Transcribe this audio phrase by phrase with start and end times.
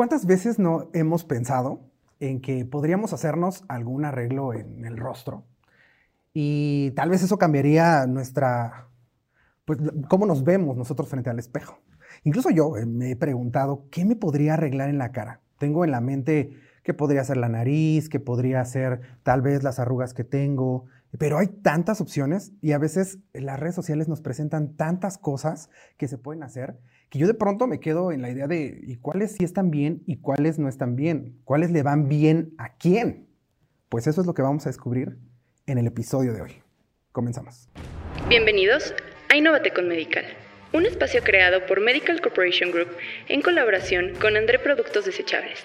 [0.00, 1.90] ¿Cuántas veces no hemos pensado
[2.20, 5.44] en que podríamos hacernos algún arreglo en el rostro?
[6.32, 8.88] Y tal vez eso cambiaría nuestra,
[9.66, 9.78] pues,
[10.08, 11.80] cómo nos vemos nosotros frente al espejo.
[12.24, 15.42] Incluso yo eh, me he preguntado, ¿qué me podría arreglar en la cara?
[15.58, 19.78] Tengo en la mente qué podría ser la nariz, qué podría ser tal vez las
[19.78, 20.86] arrugas que tengo,
[21.18, 26.08] pero hay tantas opciones y a veces las redes sociales nos presentan tantas cosas que
[26.08, 26.78] se pueden hacer
[27.10, 30.02] que yo de pronto me quedo en la idea de ¿y cuáles sí están bien
[30.06, 31.40] y cuáles no están bien?
[31.44, 33.26] ¿Cuáles le van bien a quién?
[33.88, 35.16] Pues eso es lo que vamos a descubrir
[35.66, 36.62] en el episodio de hoy.
[37.10, 37.68] Comenzamos.
[38.28, 38.94] Bienvenidos
[39.28, 40.24] a Innovate con Medical,
[40.72, 42.88] un espacio creado por Medical Corporation Group
[43.28, 45.58] en colaboración con André Productos Desechables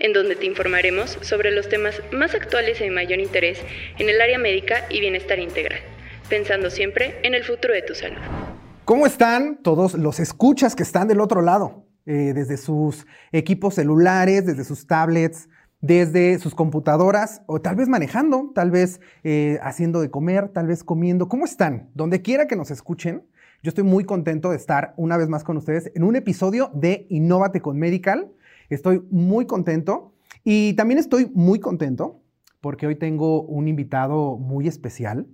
[0.00, 3.60] en donde te informaremos sobre los temas más actuales y de mayor interés
[3.98, 5.80] en el área médica y bienestar integral,
[6.28, 8.18] pensando siempre en el futuro de tu salud.
[8.84, 11.86] ¿Cómo están todos los escuchas que están del otro lado?
[12.04, 15.48] Eh, desde sus equipos celulares, desde sus tablets,
[15.80, 20.84] desde sus computadoras o tal vez manejando, tal vez eh, haciendo de comer, tal vez
[20.84, 21.30] comiendo.
[21.30, 21.88] ¿Cómo están?
[21.94, 23.24] Donde quiera que nos escuchen,
[23.62, 27.06] yo estoy muy contento de estar una vez más con ustedes en un episodio de
[27.08, 28.32] Innovate con Medical.
[28.68, 30.12] Estoy muy contento
[30.44, 32.20] y también estoy muy contento
[32.60, 35.26] porque hoy tengo un invitado muy especial.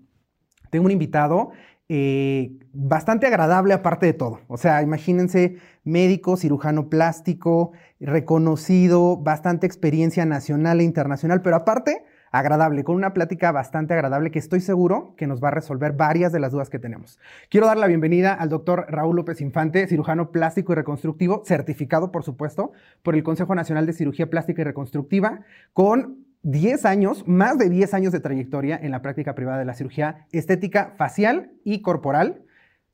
[0.71, 1.51] Tengo un invitado
[1.93, 4.39] eh, bastante agradable aparte de todo.
[4.47, 12.85] O sea, imagínense médico, cirujano plástico, reconocido, bastante experiencia nacional e internacional, pero aparte agradable,
[12.85, 16.39] con una plática bastante agradable que estoy seguro que nos va a resolver varias de
[16.39, 17.19] las dudas que tenemos.
[17.49, 22.23] Quiero dar la bienvenida al doctor Raúl López Infante, cirujano plástico y reconstructivo, certificado, por
[22.23, 22.71] supuesto,
[23.03, 25.41] por el Consejo Nacional de Cirugía Plástica y Reconstructiva,
[25.73, 29.75] con 10 años, más de 10 años de trayectoria en la práctica privada de la
[29.75, 32.43] cirugía estética facial y corporal.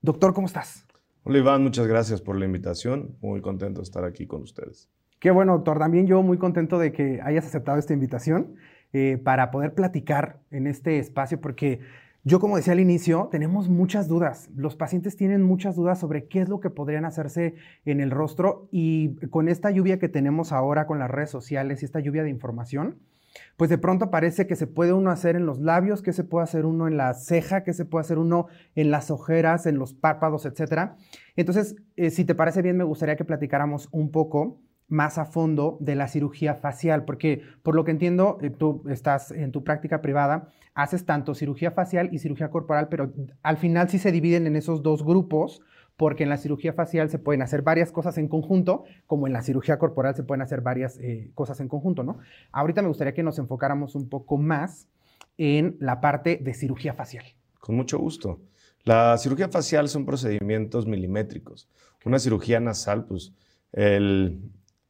[0.02, 0.86] Doctor, ¿cómo estás?
[1.22, 3.16] Hola Iván, muchas gracias por la invitación.
[3.20, 4.88] Muy contento de estar aquí con ustedes.
[5.18, 5.78] Qué bueno, doctor.
[5.78, 8.56] También yo muy contento de que hayas aceptado esta invitación.
[8.92, 11.80] Eh, para poder platicar en este espacio, porque
[12.22, 14.48] yo, como decía al inicio, tenemos muchas dudas.
[14.56, 18.68] Los pacientes tienen muchas dudas sobre qué es lo que podrían hacerse en el rostro
[18.70, 22.30] y con esta lluvia que tenemos ahora con las redes sociales y esta lluvia de
[22.30, 23.00] información,
[23.56, 26.44] pues de pronto parece que se puede uno hacer en los labios, que se puede
[26.44, 29.94] hacer uno en la ceja, que se puede hacer uno en las ojeras, en los
[29.94, 30.92] párpados, etc.
[31.36, 35.78] Entonces, eh, si te parece bien, me gustaría que platicáramos un poco más a fondo
[35.80, 40.00] de la cirugía facial, porque por lo que entiendo, eh, tú estás en tu práctica
[40.00, 44.56] privada, haces tanto cirugía facial y cirugía corporal, pero al final sí se dividen en
[44.56, 45.60] esos dos grupos,
[45.96, 49.42] porque en la cirugía facial se pueden hacer varias cosas en conjunto, como en la
[49.42, 52.18] cirugía corporal se pueden hacer varias eh, cosas en conjunto, ¿no?
[52.52, 54.88] Ahorita me gustaría que nos enfocáramos un poco más
[55.38, 57.24] en la parte de cirugía facial.
[57.60, 58.40] Con mucho gusto.
[58.84, 61.68] La cirugía facial son procedimientos milimétricos.
[62.04, 63.32] Una cirugía nasal, pues
[63.72, 64.40] el,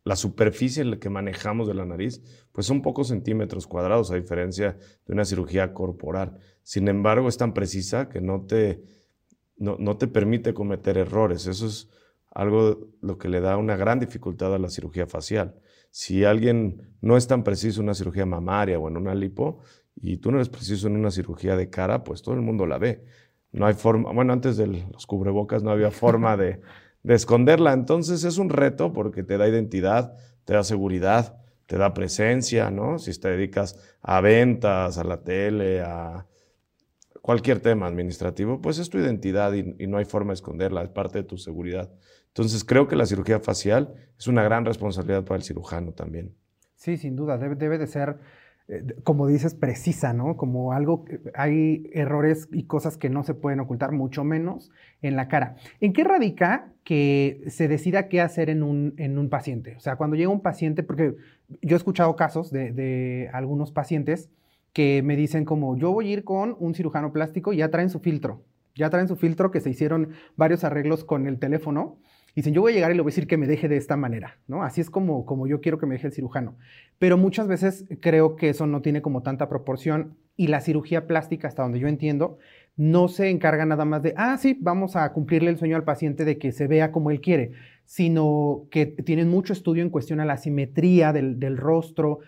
[0.04, 2.20] la superficie que manejamos de la nariz,
[2.52, 6.38] pues son pocos centímetros cuadrados, a diferencia de una cirugía corporal.
[6.62, 8.82] Sin embargo, es tan precisa que no te,
[9.56, 11.46] no, te permite cometer errores.
[11.46, 11.88] Eso es
[12.30, 15.54] algo lo que le da una gran dificultad a la cirugía facial.
[15.90, 19.60] Si alguien no es tan preciso en una cirugía mamaria o en una lipo,
[19.94, 22.76] y tú no eres preciso en una cirugía de cara, pues todo el mundo la
[22.76, 23.04] ve.
[23.52, 26.60] No hay forma, bueno, antes de los cubrebocas no había forma de
[27.06, 27.72] de esconderla.
[27.72, 32.98] Entonces es un reto porque te da identidad, te da seguridad, te da presencia, ¿no?
[32.98, 36.26] Si te dedicas a ventas, a la tele, a
[37.26, 41.19] cualquier tema administrativo, pues es tu identidad y, no hay forma de esconderla, es parte
[41.19, 41.91] de tu seguridad.
[42.28, 46.36] Entonces creo que la cirugía facial es una gran responsabilidad para el cirujano también.
[46.76, 48.20] Sí, sin duda, debe, debe de ser
[48.69, 50.36] eh, como dices, precisa, ¿no?
[50.36, 51.04] Como algo,
[51.34, 54.70] hay errores y cosas que no se pueden ocultar, mucho menos
[55.03, 55.56] en la cara.
[55.81, 59.75] ¿En qué radica que se decida qué hacer en un, en un paciente?
[59.75, 61.16] O sea, cuando llega un paciente, porque
[61.60, 64.31] yo he escuchado casos de, de algunos pacientes
[64.76, 67.89] que me dicen como, yo voy a ir con un cirujano plástico y ya traen
[67.89, 68.42] su filtro,
[68.74, 71.97] ya traen su filtro que se hicieron varios arreglos con el teléfono
[72.34, 73.97] dicen, yo voy a llegar y le voy a decir que me deje de esta
[73.97, 74.62] manera, ¿no?
[74.62, 76.56] Así es como, como yo quiero que me deje el cirujano.
[76.98, 81.48] Pero muchas veces creo que eso no tiene como tanta proporción y la cirugía plástica,
[81.48, 82.36] hasta donde yo entiendo,
[82.76, 86.24] no se encarga nada más de, ah, sí, vamos a cumplirle el sueño al paciente
[86.24, 87.52] de que se vea como él quiere,
[87.84, 92.18] sino que tienen mucho estudio en cuestión a la simetría del, del, rostro,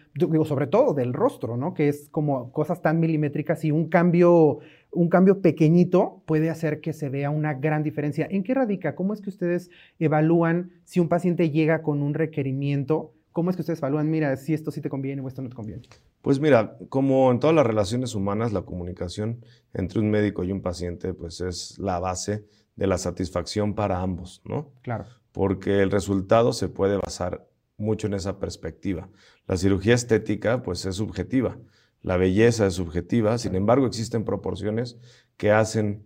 [0.44, 1.74] sobre todo del rostro, ¿no?
[1.74, 4.60] Que es como cosas tan milimétricas y un cambio
[4.90, 8.26] un cambio pequeñito puede hacer que se vea una gran diferencia.
[8.30, 8.94] ¿En qué radica?
[8.94, 13.12] ¿Cómo es que ustedes evalúan si un paciente llega con un requerimiento?
[13.32, 15.54] ¿Cómo es que ustedes evalúan, mira, si esto sí te conviene o esto no te
[15.54, 15.82] conviene?
[16.22, 20.60] Pues mira, como en todas las relaciones humanas, la comunicación entre un médico y un
[20.60, 22.44] paciente pues es la base
[22.76, 24.72] de la satisfacción para ambos, ¿no?
[24.82, 25.04] Claro.
[25.32, 29.08] Porque el resultado se puede basar mucho en esa perspectiva.
[29.46, 31.58] La cirugía estética, pues es subjetiva.
[32.02, 34.98] La belleza es subjetiva, sin embargo, existen proporciones
[35.36, 36.04] que hacen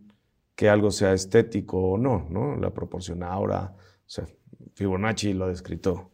[0.54, 2.56] que algo sea estético o no, ¿no?
[2.56, 4.26] La proporción ahora, o sea,
[4.74, 6.11] Fibonacci lo ha descrito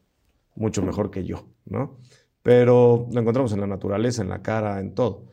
[0.58, 1.99] mucho mejor que yo, ¿no?
[2.43, 5.28] Pero lo encontramos en la naturaleza, en la cara, en todo.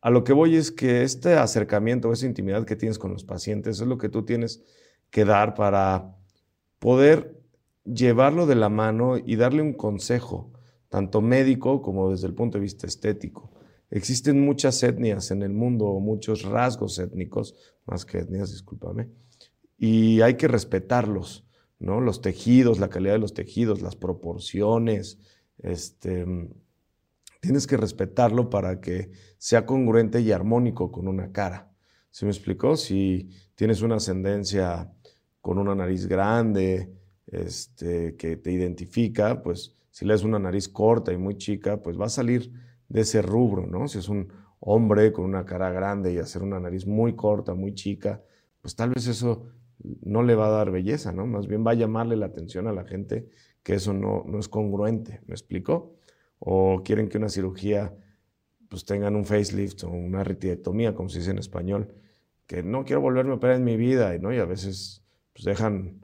[0.00, 3.80] A lo que voy es que este acercamiento, esa intimidad que tienes con los pacientes,
[3.80, 4.62] es lo que tú tienes
[5.10, 6.14] que dar para
[6.78, 7.40] poder
[7.84, 10.52] llevarlo de la mano y darle un consejo,
[10.88, 13.50] tanto médico como desde el punto de vista estético.
[13.90, 17.54] Existen muchas etnias en el mundo, muchos rasgos étnicos,
[17.86, 19.08] más que etnias, discúlpame,
[19.78, 21.45] y hay que respetarlos,
[21.78, 22.00] ¿no?
[22.00, 25.18] Los tejidos, la calidad de los tejidos, las proporciones,
[25.58, 26.24] este,
[27.40, 31.70] tienes que respetarlo para que sea congruente y armónico con una cara.
[32.10, 32.76] ¿Se me explicó?
[32.76, 34.92] Si tienes una ascendencia
[35.40, 36.92] con una nariz grande,
[37.26, 41.98] este, que te identifica, pues si le das una nariz corta y muy chica, pues
[42.00, 42.52] va a salir
[42.88, 43.88] de ese rubro, ¿no?
[43.88, 47.74] Si es un hombre con una cara grande y hacer una nariz muy corta, muy
[47.74, 48.22] chica,
[48.60, 49.46] pues tal vez eso
[49.82, 51.26] no le va a dar belleza, ¿no?
[51.26, 53.28] Más bien va a llamarle la atención a la gente
[53.62, 55.96] que eso no, no es congruente, ¿me explico?
[56.38, 57.94] O quieren que una cirugía,
[58.68, 61.94] pues tengan un facelift o una retidectomía, como se dice en español,
[62.46, 64.32] que no quiero volverme a operar en mi vida, ¿no?
[64.32, 65.02] Y a veces
[65.32, 66.00] pues dejan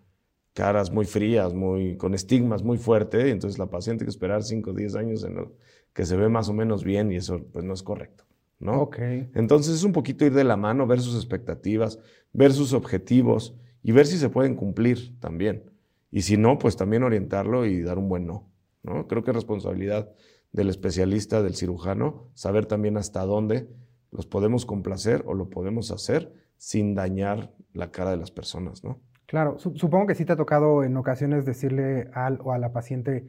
[0.54, 4.42] caras muy frías, muy, con estigmas muy fuertes, y entonces la paciente tiene que esperar
[4.42, 5.54] 5 o 10 años en lo
[5.94, 8.24] que se ve más o menos bien y eso pues no es correcto.
[8.62, 8.80] ¿no?
[8.82, 8.98] Ok.
[9.34, 11.98] Entonces es un poquito ir de la mano, ver sus expectativas,
[12.32, 15.70] ver sus objetivos y ver si se pueden cumplir también.
[16.10, 18.50] Y si no, pues también orientarlo y dar un buen no.
[18.82, 19.06] ¿no?
[19.08, 20.10] Creo que es responsabilidad
[20.52, 23.68] del especialista, del cirujano, saber también hasta dónde
[24.10, 29.00] los podemos complacer o lo podemos hacer sin dañar la cara de las personas, ¿no?
[29.26, 33.26] Claro, supongo que sí te ha tocado en ocasiones decirle al o a la paciente,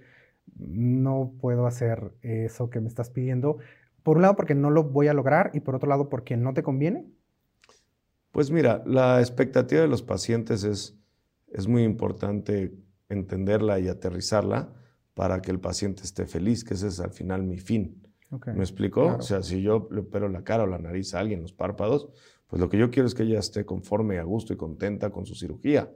[0.57, 3.57] no puedo hacer eso que me estás pidiendo.
[4.03, 6.53] Por un lado, porque no lo voy a lograr y por otro lado, porque no
[6.53, 7.05] te conviene.
[8.33, 10.97] Pues mira, la expectativa de los pacientes es,
[11.51, 12.73] es muy importante
[13.07, 14.73] entenderla y aterrizarla
[15.13, 18.01] para que el paciente esté feliz, que ese es al final mi fin.
[18.47, 19.17] ¿Me explicó?
[19.17, 22.09] O sea, si yo le opero la cara o la nariz a alguien, los párpados,
[22.47, 25.27] pues lo que yo quiero es que ella esté conforme, a gusto y contenta con
[25.27, 25.91] su cirugía.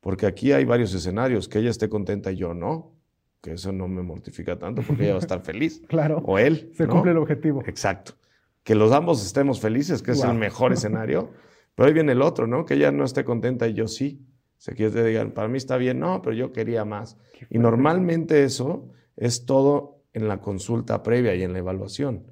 [0.00, 2.96] Porque aquí hay varios escenarios, que ella esté contenta y yo no,
[3.40, 5.80] que eso no me mortifica tanto porque ella va a estar feliz.
[5.86, 6.18] claro.
[6.26, 6.72] O él.
[6.74, 7.62] Se cumple el objetivo.
[7.64, 8.14] Exacto.
[8.64, 11.30] Que los ambos estemos felices, que es el mejor escenario.
[11.76, 12.64] Pero ahí viene el otro, ¿no?
[12.64, 14.26] Que ella no esté contenta y yo sí.
[14.58, 17.18] O sea, que te digan, para mí está bien, no, pero yo quería más.
[17.50, 22.24] Y normalmente eso es todo en la consulta previa y en la evaluación.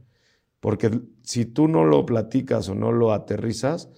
[0.60, 0.90] Porque
[1.22, 3.90] si tú no lo platicas o no lo aterrizas,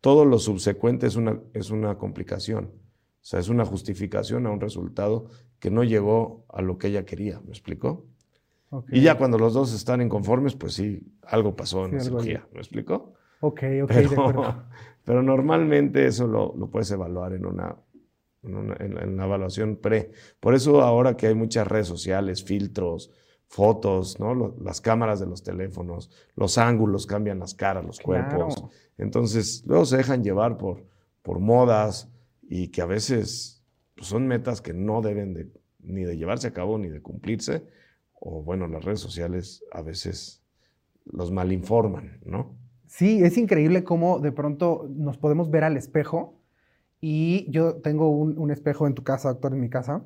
[0.00, 2.64] todo lo subsecuente es una, es una complicación.
[2.64, 5.26] O sea, es una justificación a un resultado
[5.60, 7.40] que no llegó a lo que ella quería.
[7.42, 8.06] ¿Me explicó?
[8.90, 12.48] Y ya cuando los dos están inconformes, pues sí, algo pasó en la cirugía.
[12.52, 13.14] ¿Me explicó?
[13.40, 14.64] Ok, ok, pero, de acuerdo.
[15.04, 17.74] Pero normalmente eso lo, lo puedes evaluar en una,
[18.42, 20.12] en, en, la evaluación pre.
[20.38, 23.10] Por eso ahora que hay muchas redes sociales, filtros,
[23.50, 24.54] fotos, ¿no?
[24.62, 28.64] las cámaras de los teléfonos, los ángulos cambian las caras, los cuerpos.
[28.96, 30.86] Entonces, luego se dejan llevar por,
[31.22, 32.08] por modas
[32.42, 33.64] y que a veces
[33.96, 37.66] pues, son metas que no deben de, ni de llevarse a cabo ni de cumplirse.
[38.20, 40.44] O bueno, las redes sociales a veces
[41.04, 42.56] los malinforman, ¿no?
[42.90, 46.34] Sí, es increíble cómo de pronto nos podemos ver al espejo.
[47.00, 50.02] Y yo tengo un, un espejo en tu casa, doctor, en mi casa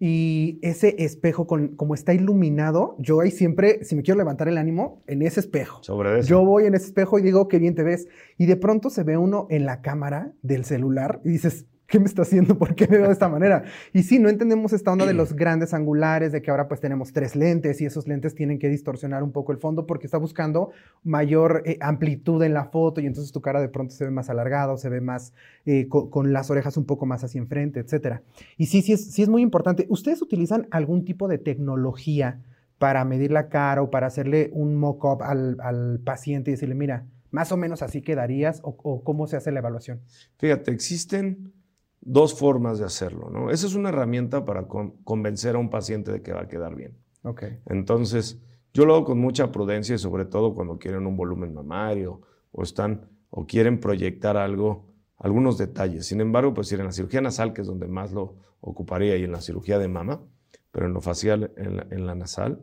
[0.00, 4.56] y ese espejo, con, como está iluminado, yo ahí siempre, si me quiero levantar el
[4.56, 5.82] ánimo, en ese espejo.
[5.82, 6.28] Sobre eso.
[6.28, 8.06] Yo voy en ese espejo y digo, qué bien te ves.
[8.36, 12.04] Y de pronto se ve uno en la cámara del celular y dices, ¿qué me
[12.04, 12.56] está haciendo?
[12.56, 13.64] ¿Por qué me veo de esta manera?
[13.92, 17.12] Y sí, no entendemos esta onda de los grandes angulares, de que ahora pues tenemos
[17.12, 20.70] tres lentes y esos lentes tienen que distorsionar un poco el fondo porque está buscando
[21.02, 24.28] mayor eh, amplitud en la foto y entonces tu cara de pronto se ve más
[24.28, 25.32] alargada o se ve más
[25.64, 28.20] eh, con, con, las orejas un poco más hacia enfrente, etc.
[28.58, 29.86] Y sí, sí es, sí es muy importante.
[29.88, 32.42] ¿Ustedes utilizan algún tipo de tecnología
[32.78, 37.06] para medir la cara o para hacerle un mock-up al, al paciente y decirle, mira,
[37.30, 40.00] más o menos así quedarías o, o cómo se hace la evaluación?
[40.36, 41.52] Fíjate, existen
[42.00, 43.30] dos formas de hacerlo.
[43.30, 43.50] ¿no?
[43.50, 46.74] Esa es una herramienta para con, convencer a un paciente de que va a quedar
[46.74, 46.96] bien.
[47.22, 47.58] Okay.
[47.66, 48.40] Entonces,
[48.72, 52.62] yo lo hago con mucha prudencia y sobre todo cuando quieren un volumen mamario o
[52.62, 54.86] están o quieren proyectar algo,
[55.16, 56.06] algunos detalles.
[56.06, 59.24] Sin embargo, pues ir en la cirugía nasal, que es donde más lo ocuparía, y
[59.24, 60.22] en la cirugía de mama,
[60.70, 62.62] pero en lo facial, en la, en la nasal,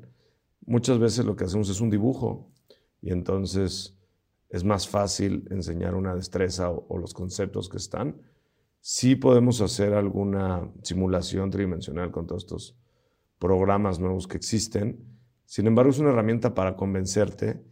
[0.66, 2.50] muchas veces lo que hacemos es un dibujo
[3.02, 3.98] y entonces
[4.50, 8.16] es más fácil enseñar una destreza o, o los conceptos que están
[8.88, 12.78] sí podemos hacer alguna simulación tridimensional con todos estos
[13.40, 15.04] programas nuevos que existen.
[15.44, 17.64] Sin embargo, es una herramienta para convencerte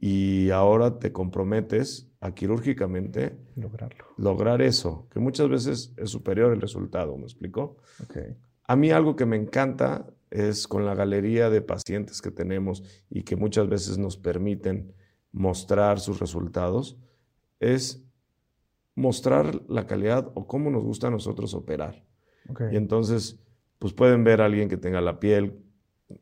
[0.00, 4.06] y ahora te comprometes a quirúrgicamente Lograrlo.
[4.16, 7.76] lograr eso, que muchas veces es superior el resultado, ¿me explico?
[8.02, 8.16] Ok.
[8.64, 13.22] A mí algo que me encanta es con la galería de pacientes que tenemos y
[13.22, 14.92] que muchas veces nos permiten
[15.30, 16.98] mostrar sus resultados,
[17.60, 18.05] es
[18.96, 22.04] mostrar la calidad o cómo nos gusta a nosotros operar.
[22.72, 23.38] Y entonces,
[23.78, 25.62] pues pueden ver a alguien que tenga la piel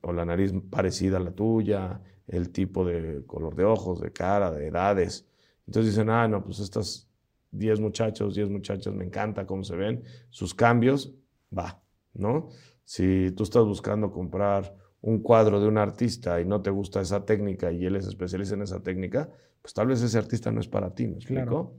[0.02, 4.50] o la nariz parecida a la tuya, el tipo de color de ojos, de cara,
[4.50, 5.26] de edades.
[5.66, 7.08] Entonces dicen, ah, no, pues estas
[7.52, 11.14] 10 muchachos, 10 muchachas, me encanta cómo se ven, sus cambios,
[11.56, 11.80] va,
[12.14, 12.48] ¿no?
[12.84, 17.24] Si tú estás buscando comprar un cuadro de un artista y no te gusta esa
[17.24, 19.30] técnica y él es especialista en esa técnica,
[19.62, 21.44] pues tal vez ese artista no es para ti, ¿me explico?
[21.44, 21.74] Claro.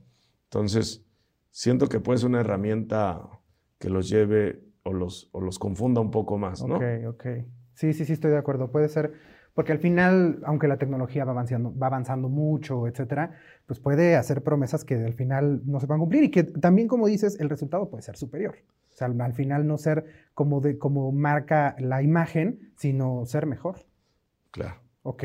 [0.46, 1.06] Entonces,
[1.52, 3.22] siento que puede ser una herramienta
[3.80, 6.76] que los lleve o los, o los confunda un poco más, ¿no?
[6.76, 7.26] Ok, ok.
[7.74, 8.72] Sí, sí, sí, estoy de acuerdo.
[8.72, 9.14] Puede ser,
[9.54, 13.32] porque al final, aunque la tecnología va avanzando, va avanzando mucho, etcétera,
[13.66, 16.88] pues puede hacer promesas que al final no se van a cumplir y que también,
[16.88, 18.56] como dices, el resultado puede ser superior.
[18.94, 23.46] O sea, al, al final no ser como, de, como marca la imagen, sino ser
[23.46, 23.86] mejor.
[24.52, 24.76] Claro.
[25.04, 25.24] Ok.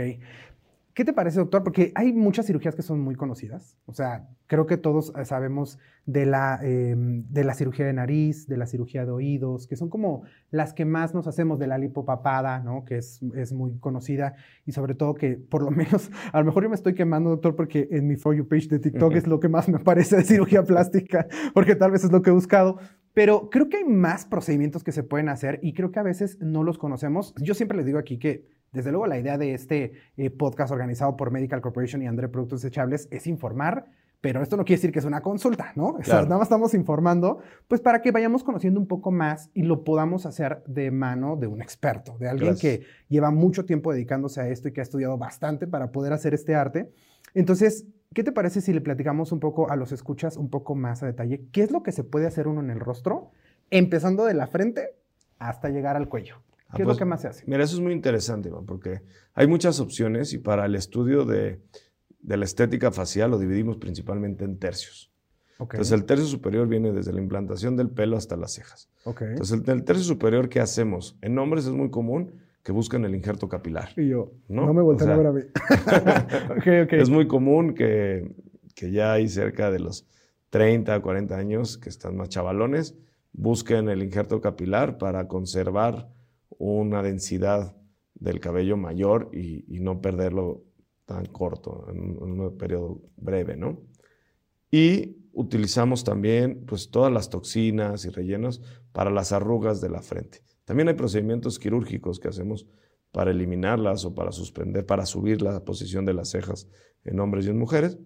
[0.94, 1.62] ¿Qué te parece, doctor?
[1.62, 3.76] Porque hay muchas cirugías que son muy conocidas.
[3.86, 8.48] O sea, creo que todos eh, sabemos de la, eh, de la cirugía de nariz,
[8.48, 11.78] de la cirugía de oídos, que son como las que más nos hacemos de la
[11.78, 12.84] lipopapada, ¿no?
[12.84, 14.34] Que es, es muy conocida
[14.66, 17.54] y sobre todo que por lo menos, a lo mejor yo me estoy quemando, doctor,
[17.54, 20.24] porque en mi For You page de TikTok es lo que más me aparece de
[20.24, 22.78] cirugía plástica, porque tal vez es lo que he buscado.
[23.12, 26.38] Pero creo que hay más procedimientos que se pueden hacer y creo que a veces
[26.40, 27.34] no los conocemos.
[27.40, 31.16] Yo siempre les digo aquí que, desde luego, la idea de este eh, podcast organizado
[31.16, 33.86] por Medical Corporation y André Productos Desechables es informar,
[34.20, 35.88] pero esto no quiere decir que es una consulta, ¿no?
[35.88, 36.24] O sea, Claro.
[36.24, 40.26] nada más estamos informando, pues para que vayamos conociendo un poco más y lo podamos
[40.26, 42.78] hacer de mano de un experto, de alguien Gracias.
[42.80, 46.34] que lleva mucho tiempo dedicándose a esto y que ha estudiado bastante para poder hacer
[46.34, 46.90] este arte.
[47.32, 51.02] Entonces, ¿qué te parece si le platicamos un poco a los escuchas un poco más
[51.02, 51.46] a detalle?
[51.50, 53.30] ¿Qué es lo que se puede hacer uno en el rostro,
[53.70, 54.96] empezando de la frente
[55.38, 56.36] hasta llegar al cuello?
[56.70, 57.44] Ah, ¿Qué es pues, lo que más se hace?
[57.46, 59.02] Mira, eso es muy interesante, Iván, porque
[59.34, 61.60] hay muchas opciones y para el estudio de,
[62.20, 65.10] de la estética facial lo dividimos principalmente en tercios.
[65.58, 68.88] Ok, Entonces, el tercio superior viene desde la implantación del pelo hasta las cejas.
[69.04, 69.22] ok.
[69.22, 71.18] Entonces, el, el tercio superior, ¿qué hacemos?
[71.20, 73.90] En hombres es muy común que busquen el injerto capilar.
[73.96, 74.66] y yo, ¿no?
[74.66, 75.40] no, me volteen O a sea, ver a mí.
[76.56, 76.92] ok, ok.
[76.94, 78.32] Es muy común que,
[78.74, 80.06] que ya hay cerca de los
[80.50, 82.94] 30, 40 años que están más chavalones,
[83.32, 86.08] busquen el injerto capilar para conservar
[86.68, 87.76] una densidad
[88.14, 90.64] del cabello mayor y, no perderlo
[91.06, 93.80] tan corto, en, un- en un periodo breve, ¿no?
[94.70, 98.62] Y utilizamos también pues, todas las toxinas y rellenos
[98.92, 100.42] para las arrugas de la frente.
[100.64, 102.66] También hay procedimientos quirúrgicos que hacemos
[103.10, 106.68] para eliminarlas o para suspender, para subir la posición de las cejas
[107.04, 107.98] en hombres y en mujeres.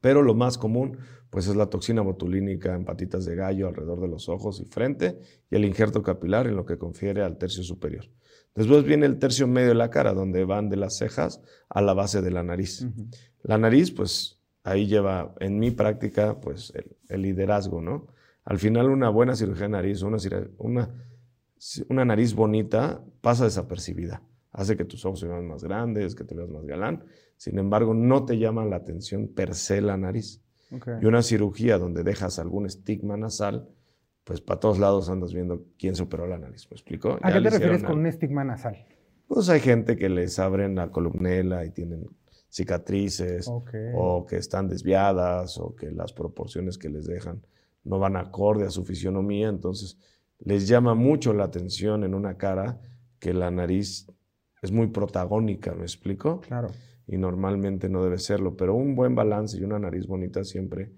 [0.00, 0.98] Pero lo más común,
[1.30, 5.18] pues es la toxina botulínica en patitas de gallo alrededor de los ojos y frente
[5.50, 8.06] y el injerto capilar en lo que confiere al tercio superior.
[8.54, 11.94] Después viene el tercio medio de la cara, donde van de las cejas a la
[11.94, 12.86] base de la nariz.
[13.42, 18.08] La nariz, pues ahí lleva, en mi práctica, pues el, el liderazgo, ¿no?
[18.48, 20.88] Al final una buena cirugía de nariz, una,
[21.88, 24.22] una nariz bonita pasa desapercibida.
[24.52, 27.04] Hace que tus ojos se vean más grandes, que te veas más galán.
[27.38, 30.42] Sin embargo, no te llama la atención per se la nariz.
[31.00, 33.70] Y una cirugía donde dejas algún estigma nasal,
[34.24, 36.68] pues para todos lados andas viendo quién se operó la nariz.
[36.70, 37.18] ¿Me explico?
[37.22, 38.84] ¿A Ya qué te refieres con un estigma nasal?
[39.26, 42.06] Pues hay gente que les abren la columnela y tienen
[42.50, 47.42] cicatrices o que están desviadas o que las proporciones que les dejan
[47.84, 49.98] no van acorde a su fisionomía, entonces
[50.40, 52.80] les llama mucho la atención en una cara
[53.18, 54.06] que la nariz
[54.60, 56.40] es muy protagónica, ¿me explico?
[56.40, 56.68] Claro.
[57.08, 60.92] Y normalmente no debe serlo, pero un buen balance y una nariz bonita siempre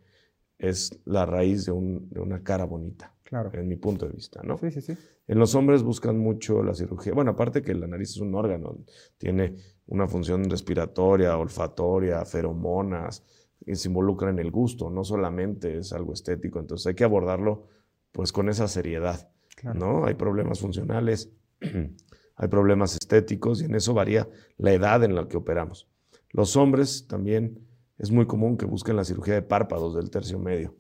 [0.59, 3.51] es la raíz de, un- de una cara bonita, Claro.
[3.55, 4.59] en mi punto de vista, ¿no?
[4.59, 4.97] Sí, sí, sí.
[5.29, 7.15] En los hombres buscan mucho la cirugía.
[7.15, 8.77] Bueno, aparte que la nariz es un órgano,
[9.17, 9.55] tiene
[9.87, 13.25] una función respiratoria, olfatoria, feromonas,
[13.65, 16.59] y se involucra en el gusto, no solamente es algo estético.
[16.59, 17.69] Entonces hay que abordarlo
[18.13, 19.79] pues con esa seriedad, Claro.
[19.79, 20.07] ¿no?
[20.07, 21.31] Hay problemas funcionales,
[22.37, 25.87] hay problemas estéticos y en eso varía la edad en la que operamos.
[26.33, 27.59] Los hombres también
[27.99, 30.75] es muy común que busquen la cirugía de párpados del tercio medio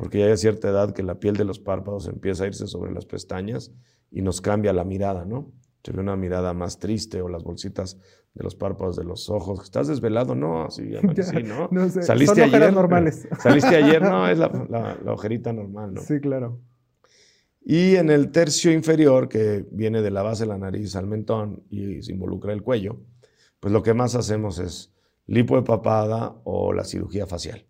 [0.00, 2.92] porque ya hay cierta edad que la piel de los párpados empieza a irse sobre
[2.92, 3.72] las pestañas
[4.10, 5.52] y nos cambia la mirada, ¿no?
[5.84, 7.96] Se ve una mirada más triste o las bolsitas
[8.34, 9.60] de los párpados de los ojos.
[9.62, 10.34] ¿Estás desvelado?
[10.34, 11.68] No, sí, amanecí, ¿no?
[11.70, 12.72] No sé, ¿Saliste son ayer?
[12.72, 13.28] normales.
[13.40, 14.02] ¿Saliste ayer?
[14.02, 16.00] No, es la, la- la ojerita normal, ¿no?
[16.00, 16.58] Sí, claro.
[17.64, 21.62] Y en el tercio inferior, que viene de la base de la nariz al mentón
[21.70, 23.00] y se involucra el cuello,
[23.60, 24.92] pues lo que más hacemos es
[25.26, 27.66] lipo de papada o la cirugía facial.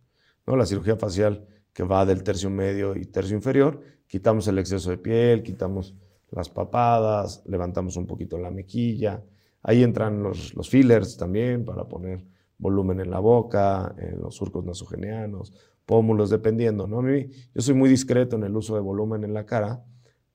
[0.46, 0.56] ¿no?
[0.56, 4.98] La cirugía facial que va del tercio medio y tercio inferior, quitamos el exceso de
[4.98, 5.94] piel, quitamos
[6.30, 9.22] las papadas, levantamos un poquito la mejilla.
[9.62, 12.24] Ahí entran los, los fillers también para poner
[12.56, 15.52] volumen en la boca, en los surcos nasogeneanos,
[15.84, 16.86] pómulos, dependiendo.
[16.86, 17.00] ¿no?
[17.00, 19.84] A mí, yo soy muy discreto en el uso de volumen en la cara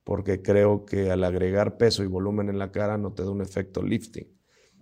[0.03, 3.41] porque creo que al agregar peso y volumen en la cara no te da un
[3.41, 4.34] efecto lifting.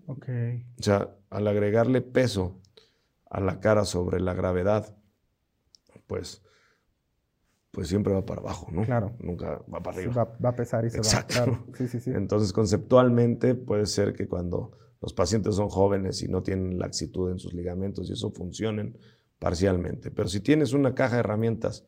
[0.08, 0.66] Okay.
[0.80, 2.60] O sea, al agregarle peso
[3.30, 4.96] a la cara sobre la gravedad,
[6.08, 6.44] pues,
[7.72, 8.84] pues siempre va para abajo, ¿no?
[8.84, 9.16] Claro.
[9.20, 10.14] Nunca va para arriba.
[10.14, 11.34] Va, va a pesar y se Exacto.
[11.40, 11.46] va.
[11.46, 11.66] Claro.
[11.78, 12.12] Sí, sí, sí.
[12.12, 17.40] Entonces, conceptualmente puede ser que cuando los pacientes son jóvenes y no tienen laxitud en
[17.40, 18.98] sus ligamentos y eso funcionen
[19.40, 20.12] parcialmente.
[20.12, 21.86] Pero si tienes una caja de herramientas,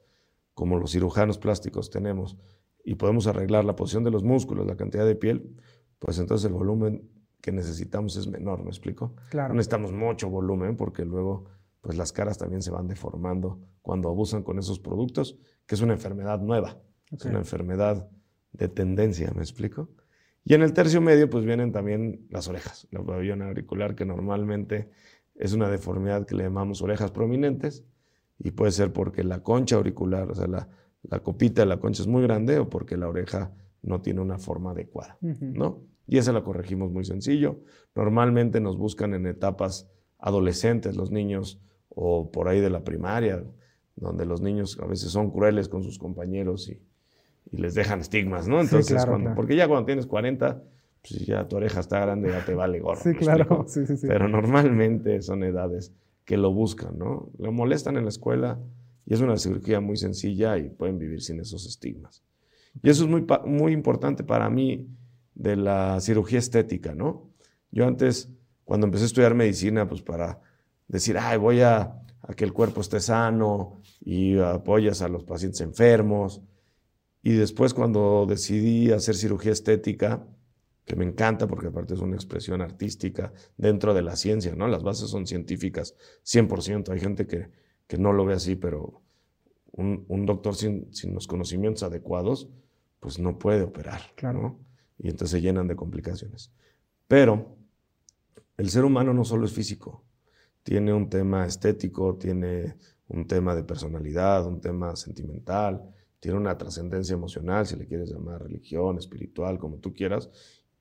[0.53, 2.37] como los cirujanos plásticos tenemos,
[2.83, 5.55] y podemos arreglar la posición de los músculos, la cantidad de piel,
[5.99, 7.09] pues entonces el volumen
[7.45, 9.13] que necesitamos es menor, ¿me explico?
[9.29, 9.49] Claro.
[9.49, 11.45] No necesitamos mucho volumen porque luego
[11.79, 15.37] pues las caras también se van deformando cuando abusan con esos productos,
[15.67, 17.29] que es una enfermedad nueva, es Ok.
[17.29, 18.09] una enfermedad
[18.51, 19.89] de tendencia, ¿me explico?
[20.43, 24.89] Y en el tercio medio pues vienen también las orejas, la pabellón auricular que normalmente
[25.35, 27.85] es una deformidad que le llamamos orejas prominentes
[28.39, 30.67] y puede ser porque la concha auricular, o sea, la,
[31.03, 34.39] la copita de la concha es muy grande o porque la oreja no tiene una
[34.39, 35.45] forma adecuada, Ujú.
[35.53, 35.83] ¿no?
[36.07, 37.61] Y esa la corregimos muy sencillo.
[37.95, 41.59] Normalmente nos buscan en etapas adolescentes los niños
[41.89, 43.43] o por ahí de la primaria,
[43.95, 46.81] donde los niños a veces son crueles con sus compañeros y,
[47.51, 48.57] y les dejan estigmas, ¿no?
[48.59, 49.35] Sí, Entonces, claro, cuando- claro.
[49.35, 50.61] porque ya cuando tienes 40,
[51.07, 53.01] pues ya tu oreja está grande, ya te vale gorro.
[53.01, 53.65] Sí, ¿me claro.
[53.67, 54.07] Sí, sí, sí.
[54.07, 55.93] Pero normalmente son edades
[56.25, 57.29] que lo buscan, ¿no?
[57.37, 58.59] Lo molestan en la escuela
[59.05, 62.23] y es una cirugía muy sencilla y pueden vivir sin esos estigmas.
[62.81, 64.87] Y eso es muy, muy importante para mí
[65.35, 67.29] de la cirugía estética, ¿no?
[67.71, 68.29] Yo antes,
[68.63, 70.41] cuando empecé a estudiar medicina, pues para
[70.87, 75.61] decir, ay, voy a, a que el cuerpo esté sano y apoyas a los pacientes
[75.61, 76.41] enfermos.
[77.21, 80.25] Y después cuando decidí hacer cirugía estética,
[80.85, 84.67] que me encanta porque aparte es una expresión artística dentro de la ciencia, ¿no?
[84.67, 86.89] Las bases son científicas 100%.
[86.89, 87.49] Hay gente que,
[87.87, 89.01] que no lo ve así, pero
[89.71, 92.49] un, un doctor sin, sin los conocimientos adecuados,
[92.99, 94.41] pues no puede operar, Claro.
[94.41, 94.64] ¿no?
[94.97, 96.51] Y entonces se llenan de complicaciones.
[97.07, 97.57] Pero
[98.57, 100.03] el ser humano no solo es físico,
[100.63, 102.75] tiene un tema estético, tiene
[103.07, 105.83] un tema de personalidad, un tema sentimental,
[106.19, 110.29] tiene una trascendencia emocional, si le quieres llamar religión, espiritual, como tú quieras,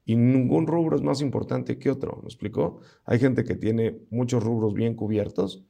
[0.06, 2.80] y ningún rubro es más importante que otro, ¿me explicó?
[3.04, 5.64] Hay gente que tiene muchos rubros bien cubiertos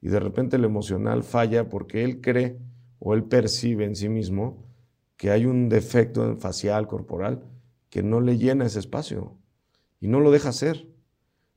[0.00, 2.58] y de repente el emocional falla porque él cree
[2.98, 4.64] o él percibe en sí mismo
[5.16, 7.42] que hay un defecto facial, corporal,
[7.90, 9.36] que no le llena ese espacio
[10.00, 10.88] y no lo deja hacer.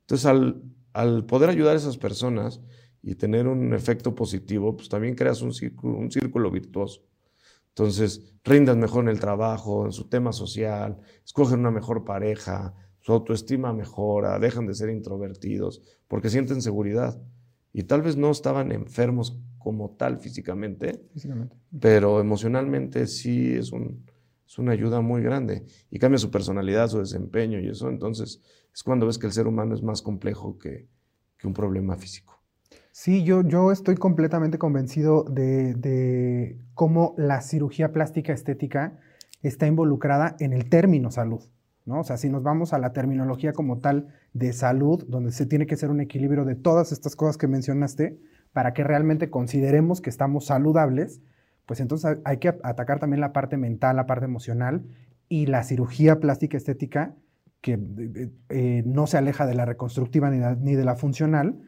[0.01, 2.59] Entonces, al, al poder ayudar a esas personas
[3.01, 7.03] y tener un efecto positivo, pues también creas un círculo, un círculo virtuoso.
[7.69, 13.11] Entonces, rindan mejor en el trabajo, en su tema social, escogen una mejor pareja, su
[13.11, 17.19] autoestima mejora, dejan de ser introvertidos porque sienten seguridad.
[17.73, 21.55] Y tal vez no estaban enfermos como tal físicamente, Físicamente.
[21.79, 24.05] pero emocionalmente sí es, un,
[24.53, 27.89] es una ayuda muy grande y cambia su personalidad, su desempeño y eso.
[27.89, 28.39] Entonces
[28.71, 30.87] es cuando ves que el ser humano es más complejo que,
[31.39, 32.39] que un problema físico.
[32.91, 38.99] Sí, yo, yo estoy completamente convencido de, de cómo la cirugía plástica estética
[39.41, 41.41] está involucrada en el término salud.
[41.85, 42.01] ¿no?
[42.01, 45.65] O sea, si nos vamos a la terminología como tal de salud, donde se tiene
[45.65, 48.19] que ser un equilibrio de todas estas cosas que mencionaste,
[48.51, 51.21] para que realmente consideremos que estamos saludables,
[51.65, 54.83] pues entonces hay- que atacar también la parte mental, la parte emocional
[55.29, 57.15] y la cirugía plástica estética,
[57.61, 61.59] que eh, eh, no se aleja de la reconstructiva ni, la- ni de la funcional,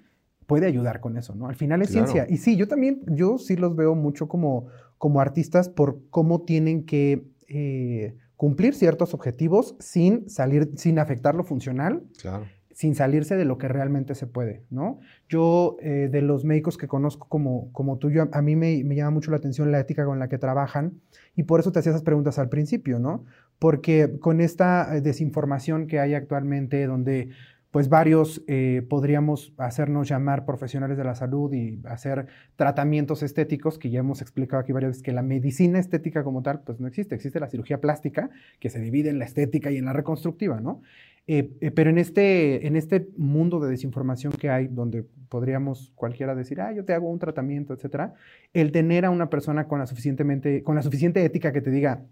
[0.46, 1.48] puede ayudar con eso, ¿no?
[1.48, 2.08] Al final es Claro.
[2.08, 2.34] ciencia.
[2.34, 6.86] Y sí, yo también, yo sí los veo mucho como, como artistas por cómo tienen
[6.86, 12.46] que eh, cumplir ciertos objetivos sin salir, sin afectar lo funcional, Claro.
[12.76, 15.00] Sin salirse de lo que realmente se puede, ¿no?
[15.30, 19.12] Yo, eh, de los médicos que conozco como, como tú, a mí me, me llama
[19.12, 21.00] mucho la atención la ética con la que trabajan
[21.38, 23.24] y por eso te hacía esas preguntas al principio, ¿no?
[23.60, 27.30] Porque con esta eh, desinformación que hay actualmente, donde
[27.72, 33.90] pues varios eh, podríamos hacernos llamar profesionales de la salud y hacer tratamientos estéticos, que
[33.90, 37.16] ya hemos explicado aquí varias veces que la medicina estética como tal, pues no existe,
[37.16, 40.82] existe la cirugía plástica, que se divide en la estética y en la reconstructiva, ¿no?
[41.28, 46.36] Eh, eh, pero en este, en este mundo de desinformación que hay, donde podríamos cualquiera
[46.36, 48.14] decir, ah, yo te hago un tratamiento, etcétera,
[48.54, 52.06] el tener a una persona con la, suficientemente, con la suficiente ética que te diga,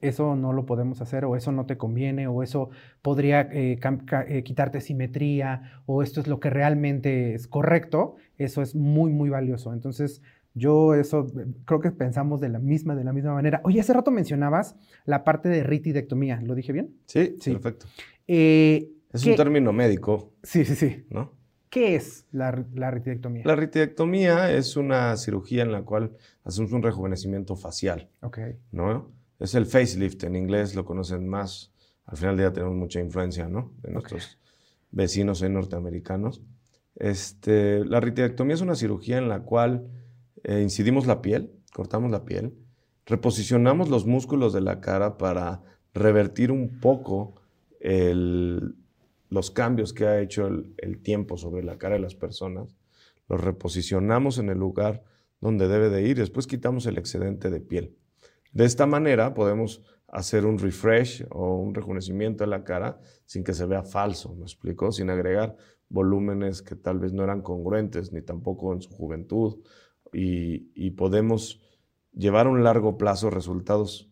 [0.00, 3.78] eso no lo podemos hacer o eso no te conviene o eso podría eh,
[4.44, 9.72] quitarte simetría o esto es lo que realmente es correcto, eso es muy, muy valioso.
[9.72, 10.20] Entonces,
[10.54, 11.26] yo eso
[11.64, 13.60] creo que pensamos de la misma, de la misma manera.
[13.64, 14.76] Oye, hace rato mencionabas
[15.06, 16.96] la parte de ritidectomía, ¿lo dije bien?
[17.06, 17.52] Sí, sí.
[17.52, 17.86] perfecto.
[18.36, 20.32] Es un término médico.
[20.42, 21.06] Sí, sí, sí.
[21.10, 21.32] ¿No?
[21.70, 23.44] ¿Qué es la, la ritidectomía?
[23.46, 28.10] La ritidectomía es una cirugía en la cual hacemos un rejuvenecimiento facial.
[28.20, 28.38] Ok.
[28.72, 29.10] ¿No?
[29.38, 31.72] Es el facelift, en inglés lo conocen más.
[32.06, 33.72] Al final del día tenemos mucha influencia, ¿no?
[33.82, 34.38] De nuestros
[34.90, 36.42] vecinos norteamericanos.
[36.96, 39.88] Este, la ritidectomía es una cirugía en la cual
[40.44, 42.54] eh, incidimos la piel, cortamos la piel,
[43.06, 45.62] reposicionamos los músculos de la cara para
[45.94, 47.41] revertir un poco
[47.82, 52.76] los cambios que ha hecho el, tiempo sobre la cara de las personas,
[53.28, 55.02] los reposicionamos en el lugar
[55.40, 57.96] donde debe de ir, después quitamos el excedente de piel.
[58.52, 63.54] De esta manera podemos hacer un refresh o un rejuvenecimiento de la cara sin que
[63.54, 64.92] se vea falso, ¿me explico?
[64.92, 65.56] Sin agregar
[65.88, 69.60] volúmenes que tal vez no eran congruentes ni tampoco en su juventud
[70.12, 71.60] y, podemos
[72.12, 74.10] llevar a un largo plazo resultados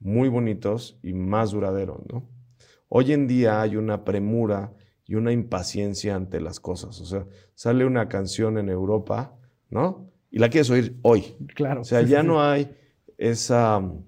[0.00, 2.28] muy bonitos y más duraderos, ¿no?
[2.98, 4.72] Hoy en día hay una premura
[5.04, 9.36] y una impaciencia ante las cosas, o sea, sale una canción en Europa,
[9.68, 10.10] ¿no?
[10.30, 11.36] Y la quieres oír hoy.
[11.54, 11.82] Claro.
[11.82, 12.74] O sea, ya no hay
[13.18, 14.02] esa mm,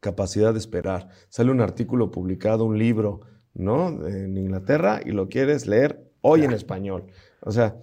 [0.00, 1.08] capacidad de esperar.
[1.30, 3.22] Sale un artículo publicado, un libro,
[3.54, 4.06] ¿no?
[4.06, 7.06] En Inglaterra y lo quieres leer hoy en español.
[7.40, 7.78] O sea,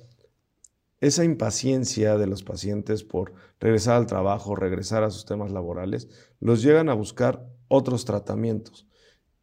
[1.02, 6.08] esa impaciencia de los pacientes por regresar al trabajo, regresar a sus temas laborales,
[6.40, 8.86] los llegan a buscar otros tratamientos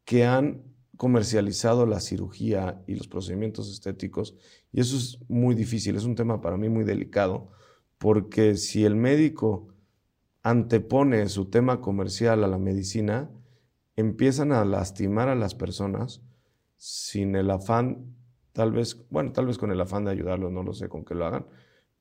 [0.05, 4.35] que han comercializado la cirugía y los procedimientos estéticos
[4.73, 7.51] y eso es muy difícil, es un tema para mí muy delicado
[7.99, 9.69] porque si el médico
[10.43, 13.31] antepone su tema comercial a la medicina,
[13.97, 16.23] empiezan a lastimar a las personas
[16.77, 18.15] sin el afán,
[18.53, 21.15] tal vez, bueno, tal vez con el afán de ayudarlos, no lo sé con qué
[21.15, 21.47] lo hagan,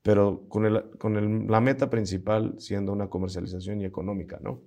[0.02, 4.62] pero con, el, con la meta principal siendo una comercialización y económica, ¿no?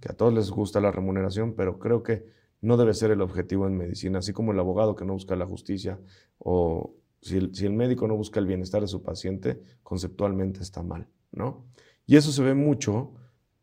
[0.00, 2.26] Que a todos les gusta la remuneración, pero creo que
[2.62, 5.46] no debe ser el objetivo en medicina, así como el abogado que no busca la
[5.46, 6.00] justicia
[6.38, 10.82] o si el, si el médico no busca el bienestar de su paciente, conceptualmente está
[10.82, 11.66] mal, ¿no?
[12.06, 13.12] Y eso se ve mucho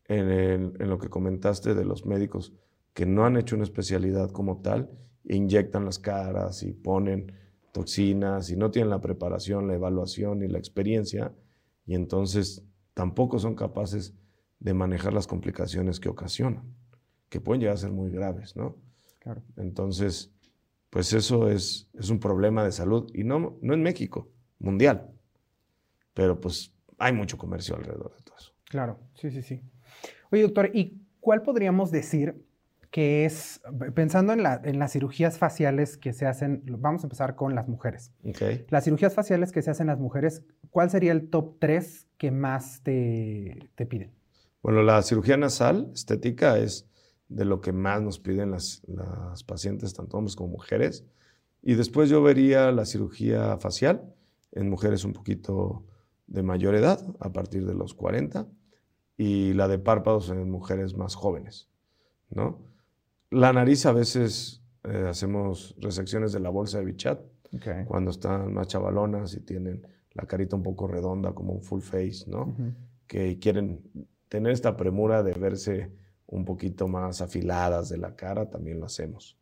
[0.04, 2.52] en, lo que comentaste de los médicos
[2.94, 4.90] que no han hecho una especialidad como tal,
[5.24, 7.32] e inyectan las caras y ponen
[7.72, 11.32] toxinas y no tienen la preparación, la evaluación y la experiencia,
[11.86, 14.14] y entonces tampoco son capaces
[14.58, 16.74] de manejar las complicaciones que ocasionan,
[17.28, 18.76] que pueden llegar a ser muy graves, ¿no?
[19.20, 19.42] Claro.
[19.56, 20.32] Entonces,
[20.90, 24.28] pues eso es, es un problema de salud, y no, no en México,
[24.58, 25.10] mundial,
[26.12, 28.52] pero pues hay mucho comercio alrededor de todo eso.
[28.64, 29.62] Claro, sí, sí, sí.
[30.30, 32.44] Oye, doctor, ¿y cuál podríamos decir
[32.90, 33.60] que es,
[33.94, 38.12] pensando en, las cirugías faciales que se hacen, vamos a empezar con las mujeres.
[38.24, 38.66] Okay.
[38.68, 42.82] Las cirugías faciales que se hacen las mujeres, ¿cuál sería el top 3 que más
[42.82, 44.10] te, piden?
[44.62, 46.88] Bueno, la cirugía nasal estética es
[47.30, 51.04] de lo que más nos piden las, las pacientes, tanto hombres como mujeres.
[51.62, 54.12] Y después yo vería la cirugía facial
[54.52, 55.84] en mujeres un poquito
[56.26, 58.46] de mayor edad, a partir de los 40,
[59.16, 61.68] y la de párpados en mujeres más jóvenes,
[62.30, 62.58] ¿no?
[63.30, 67.20] La nariz a veces eh, hacemos resecciones de la bolsa de Bichat,
[67.86, 72.24] cuando están más chavalonas y tienen la carita un poco redonda, como un full face,
[72.28, 72.54] ¿no?
[73.08, 73.82] Que quieren
[74.28, 75.90] tener esta premura de verse
[76.30, 79.36] un poquito más afiladas de la cara, también lo hacemos.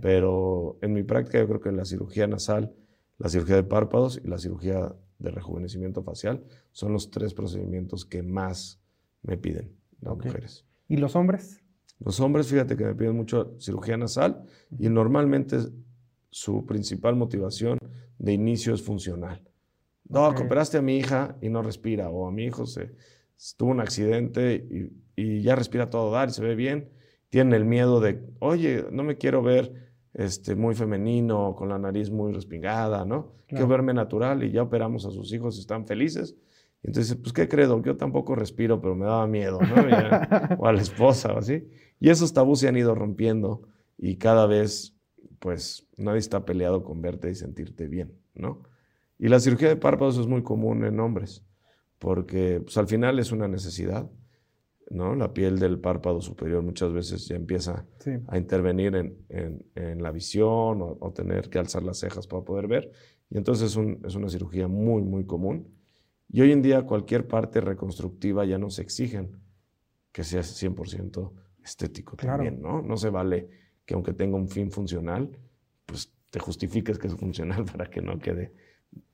[0.00, 2.74] Pero en mi práctica yo creo que la cirugía nasal,
[3.18, 8.22] la cirugía de párpados y la cirugía de rejuvenecimiento facial son los tres procedimientos que
[8.22, 8.80] más
[9.22, 10.64] me piden las mujeres.
[10.88, 11.62] ¿Y los hombres?
[11.98, 14.44] Los hombres, fíjate que me piden mucho cirugía nasal
[14.78, 15.58] y normalmente
[16.30, 17.78] su principal motivación
[18.18, 19.42] de inicio es funcional.
[20.08, 22.92] No, operaste a mi hija y no respira, o a mi hijo se
[23.56, 26.88] tuvo un accidente y, y, ya respira todo dar y se ve bien.
[27.28, 32.10] Tienen el miedo de, oye, no me quiero ver este, muy femenino, con la nariz
[32.10, 33.32] muy respingada, ¿no?
[33.46, 36.36] Quiero verme natural y ya operamos a sus hijos, están felices.
[36.82, 37.82] Y entonces, pues, ¿qué credo?
[37.82, 40.56] Yo tampoco respiro, pero me daba miedo, ¿no?
[40.58, 41.66] o a la esposa o así.
[41.98, 43.62] Y esos tabús se han ido rompiendo
[43.96, 44.94] y cada vez,
[45.38, 48.62] pues, nadie está peleado con verte y sentirte bien, ¿no?
[49.18, 51.42] Y la cirugía de párpados es muy común en hombres,
[51.98, 54.08] porque pues, al final es una necesidad.
[54.90, 55.14] ¿No?
[55.14, 57.86] La piel del párpado superior muchas veces ya empieza
[58.26, 62.90] a intervenir en, la visión o, tener que alzar las cejas para poder ver.
[63.30, 65.74] Y entonces es, una cirugía muy, muy común.
[66.30, 69.40] Y hoy en día cualquier parte reconstructiva ya nos exigen
[70.12, 72.82] que sea 100% estético también, ¿no?
[72.82, 73.48] No se vale
[73.84, 75.30] que aunque tenga un fin funcional,
[75.86, 78.52] pues te justifiques que es funcional para que no quede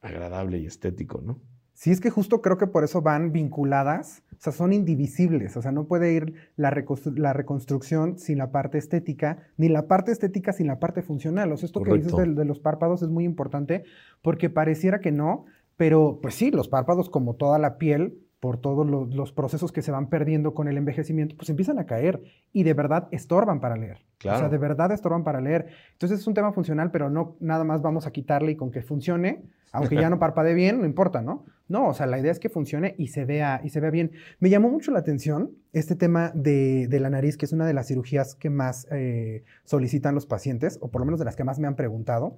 [0.00, 1.40] agradable y estético, ¿no?
[1.74, 5.62] Sí, es que justo creo que por eso van vinculadas, o sea, son indivisibles, o
[5.62, 10.68] sea, no puede ir la, reconstrucción sin la parte estética, ni la parte estética sin
[10.68, 11.50] la parte funcional.
[11.52, 13.84] O sea, esto que dices de, de, los párpados es muy importante
[14.22, 18.86] porque pareciera que no, pero pues sí, los párpados como toda la piel por todos
[18.86, 22.74] los, procesos que se van perdiendo con el envejecimiento, pues empiezan a caer y de
[22.74, 24.04] verdad estorban para leer.
[24.18, 25.68] O sea, de verdad estorban para leer.
[25.92, 28.82] Entonces es un tema funcional, pero no nada más vamos a quitarle y con que
[28.82, 31.46] funcione, aunque ya no parpadee bien, no importa, ¿no?
[31.68, 34.12] No, o sea, la idea es que funcione y se vea, y se vea bien.
[34.40, 37.86] Me llamó mucho la atención este tema de, la nariz, que es una de las
[37.86, 41.58] cirugías que más eh, solicitan los pacientes, o por lo menos de las que más
[41.58, 42.36] me han preguntado.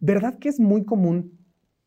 [0.00, 1.38] ¿Verdad que es muy común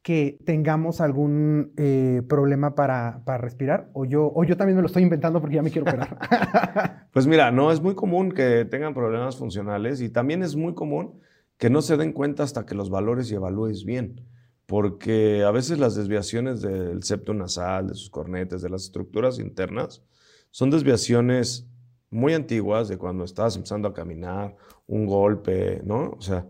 [0.05, 3.89] que tengamos algún eh, problema para, respirar?
[3.93, 7.07] O yo, o yo también me lo estoy inventando porque ya me quiero operar.
[7.11, 11.19] pues mira, no, es muy común que tengan problemas funcionales y también es muy común
[11.57, 14.21] que no se den cuenta hasta que los valores y evalúes bien.
[14.67, 20.03] Porque a veces las desviaciones del septo nasal, de sus cornetes, de las estructuras internas,
[20.51, 21.67] son desviaciones
[22.11, 26.11] muy antiguas de cuando estabas empezando a caminar, un golpe, ¿no?
[26.11, 26.45] O sea,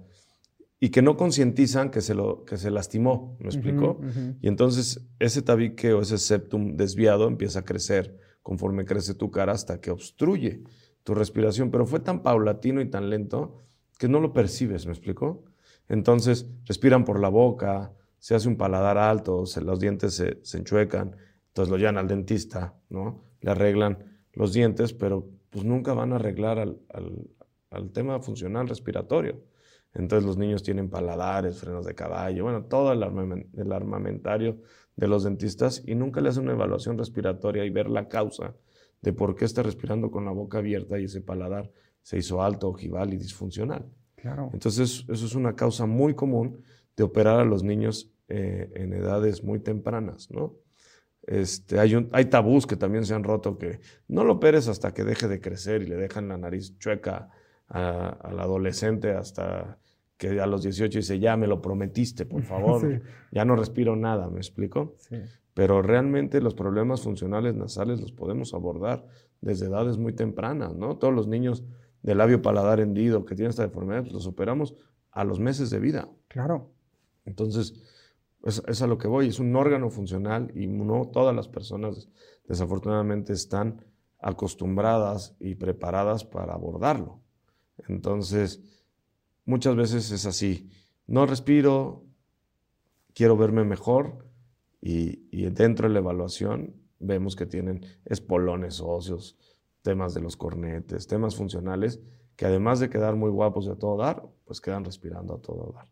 [0.85, 3.99] y que no concientizan que, se lo, que se lastimó, ¿me explico?
[4.39, 9.53] Y entonces ese tabique o ese septum desviado empieza a crecer conforme crece tu cara
[9.53, 10.61] hasta que obstruye
[11.01, 13.63] tu respiración, pero fue tan paulatino y tan lento
[13.97, 15.45] que no lo percibes, ¿me explico?
[15.89, 20.59] Entonces respiran por la boca, se hace un paladar alto, se, los dientes se, se,
[20.59, 21.15] enchuecan,
[21.47, 23.23] entonces lo llevan al dentista, ¿no?
[23.41, 27.27] Le arreglan los dientes, pero pues nunca van a arreglar al, al,
[27.71, 29.41] al tema funcional respiratorio.
[29.95, 33.01] Entonces los niños tienen paladares, frenos de caballo, bueno, todo el,
[33.71, 34.59] armamentario
[34.95, 38.53] de los dentistas y nunca le hacen una evaluación respiratoria y ver la causa
[39.01, 42.69] de por qué está respirando con la boca abierta y ese paladar se hizo alto,
[42.69, 43.85] ojival y disfuncional.
[44.15, 44.49] Claro.
[44.53, 46.61] Entonces eso es una causa muy común
[46.97, 50.55] de operar a los niños eh, en edades muy tempranas, ¿no?
[51.23, 54.93] Este, hay, un, hay tabús que también se han roto que no lo operes hasta
[54.93, 57.29] que deje de crecer y le dejan la nariz chueca
[57.67, 59.79] al adolescente hasta
[60.17, 63.01] que a los 18 dice, ya me lo prometiste, por favor,
[63.31, 64.95] ya no respiro nada, ¿me explico?
[65.53, 69.05] Pero realmente los problemas funcionales nasales los podemos abordar
[69.41, 70.97] desde edades muy tempranas, ¿no?
[70.97, 71.63] Todos los niños
[72.03, 74.75] de labio paladar hendido que tienen esta deformidad, pues, los operamos
[75.11, 76.09] a los meses de vida.
[76.27, 76.71] Claro.
[77.25, 77.73] Entonces,
[78.43, 82.09] es, es, a lo que voy, es un órgano funcional y no todas las personas
[82.47, 83.83] desafortunadamente están
[84.19, 87.21] acostumbradas y preparadas para abordarlo.
[87.87, 88.61] Entonces,
[89.45, 90.69] muchas veces es así.
[91.07, 92.03] No respiro,
[93.13, 94.27] quiero verme mejor
[94.81, 99.37] y, dentro de la evaluación vemos que tienen espolones óseos,
[99.81, 102.01] temas de los cornetes, temas funcionales
[102.35, 105.73] que además de quedar muy guapos de a todo dar, pues quedan respirando a todo
[105.73, 105.87] dar.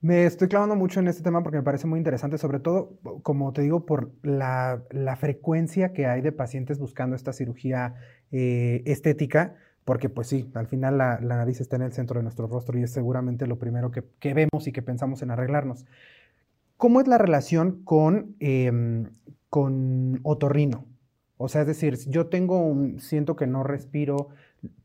[0.00, 3.52] Me estoy clavando mucho en este tema porque me parece muy interesante, sobre todo, como
[3.52, 4.82] te digo, por la,
[5.18, 7.94] frecuencia que hay de pacientes buscando esta cirugía
[8.32, 12.46] eh, estética porque pues sí, al final la, nariz está en el centro de nuestro
[12.46, 15.84] rostro y es seguramente lo primero que, vemos y que pensamos en arreglarnos.
[16.76, 19.10] ¿Cómo es la relación con, em,
[19.48, 20.86] con otorrino?
[21.36, 24.28] O sea, es decir, yo tengo un, siento que no respiro,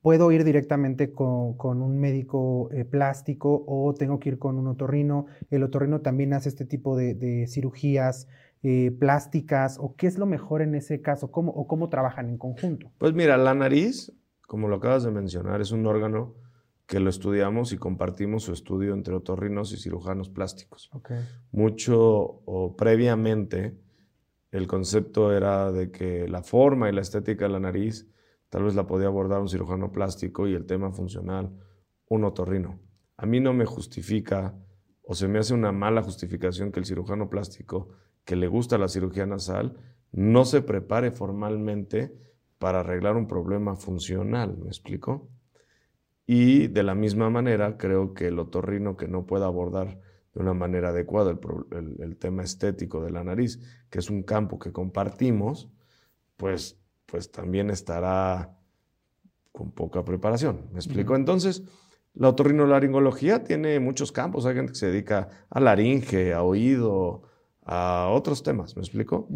[0.01, 5.27] puedo ir directamente con, un médico eh, plástico o tengo que ir con un otorrino.
[5.51, 8.27] El otorrino también hace este tipo de, cirugías
[8.63, 12.39] eh, plásticas o qué es lo mejor en ese caso ¿Cómo, o cómo trabajan en
[12.39, 12.91] conjunto.
[12.97, 14.12] Pues mira, la nariz
[14.47, 16.36] como lo acabas de mencionar, es un órgano
[16.88, 20.89] que lo estudiamos y compartimos su estudio entre otorrinos y cirujanos plásticos.
[21.51, 23.77] Mucho o previamente
[24.51, 28.10] el concepto era de que la forma y la estética de la nariz
[28.49, 31.51] tal vez la podía abordar un cirujano plástico y el tema funcional
[32.07, 32.79] un otorrino.
[33.17, 34.55] A mí no me justifica
[35.03, 37.89] o se me hace una mala justificación que el cirujano plástico
[38.23, 39.75] que le gusta la cirugía nasal
[40.13, 42.27] no se prepare formalmente
[42.60, 45.30] para arreglar un problema funcional, ¿me explico?
[46.26, 50.00] Y de la misma manera, creo que el otorrino que no pueda abordar
[50.34, 51.39] de una manera adecuada
[51.72, 55.70] el, tema estético de la nariz, que es un campo que compartimos,
[56.36, 58.58] pues, pues también estará
[59.52, 60.67] con poca preparación.
[60.74, 61.15] ¿Me explico?
[61.15, 61.63] Entonces,
[62.13, 64.46] la otorrinolaringología tiene muchos campos.
[64.46, 67.24] Hay gente que se dedica a laringe, a oído,
[67.63, 68.76] a otros temas.
[68.76, 69.28] ¿Me explico?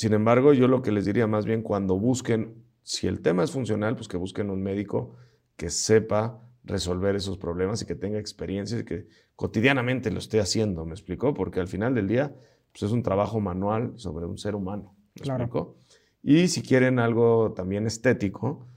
[0.00, 3.50] Sin embargo, yo lo que les diría más bien cuando busquen, si el tema es
[3.50, 5.16] funcional, pues que busquen un médico
[5.58, 10.86] que sepa resolver esos problemas y que tenga experiencia y que cotidianamente lo esté haciendo,
[10.86, 11.34] ¿me explicó?
[11.34, 12.34] Porque al final del día,
[12.72, 15.76] pues es un trabajo manual sobre un ser humano, ¿me explicó?
[16.22, 18.68] Y si quieren algo también estético,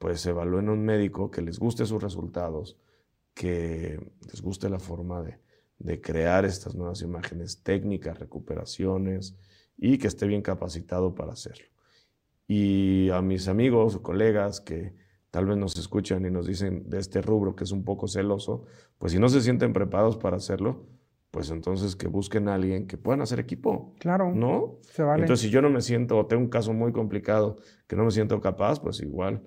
[0.00, 2.76] pues evalúen a un médico que les guste sus resultados,
[3.34, 5.38] que les guste la forma de,
[5.78, 9.36] de crear estas nuevas imágenes, técnicas, recuperaciones
[9.84, 11.66] y que esté bien capacitado para hacerlo.
[12.46, 14.94] Y a mis amigos o colegas que
[15.32, 18.64] tal vez nos escuchan y nos dicen de este rubro que es un poco celoso,
[18.98, 20.86] pues si no se sienten preparados para hacerlo,
[21.32, 23.96] pues entonces que busquen a alguien que puedan hacer equipo.
[23.98, 24.32] Claro.
[24.32, 24.78] ¿No?
[24.82, 25.22] Se vale.
[25.22, 27.56] Entonces, si yo no me siento, o tengo un caso muy complicado
[27.88, 29.42] que no me siento capaz, pues igual,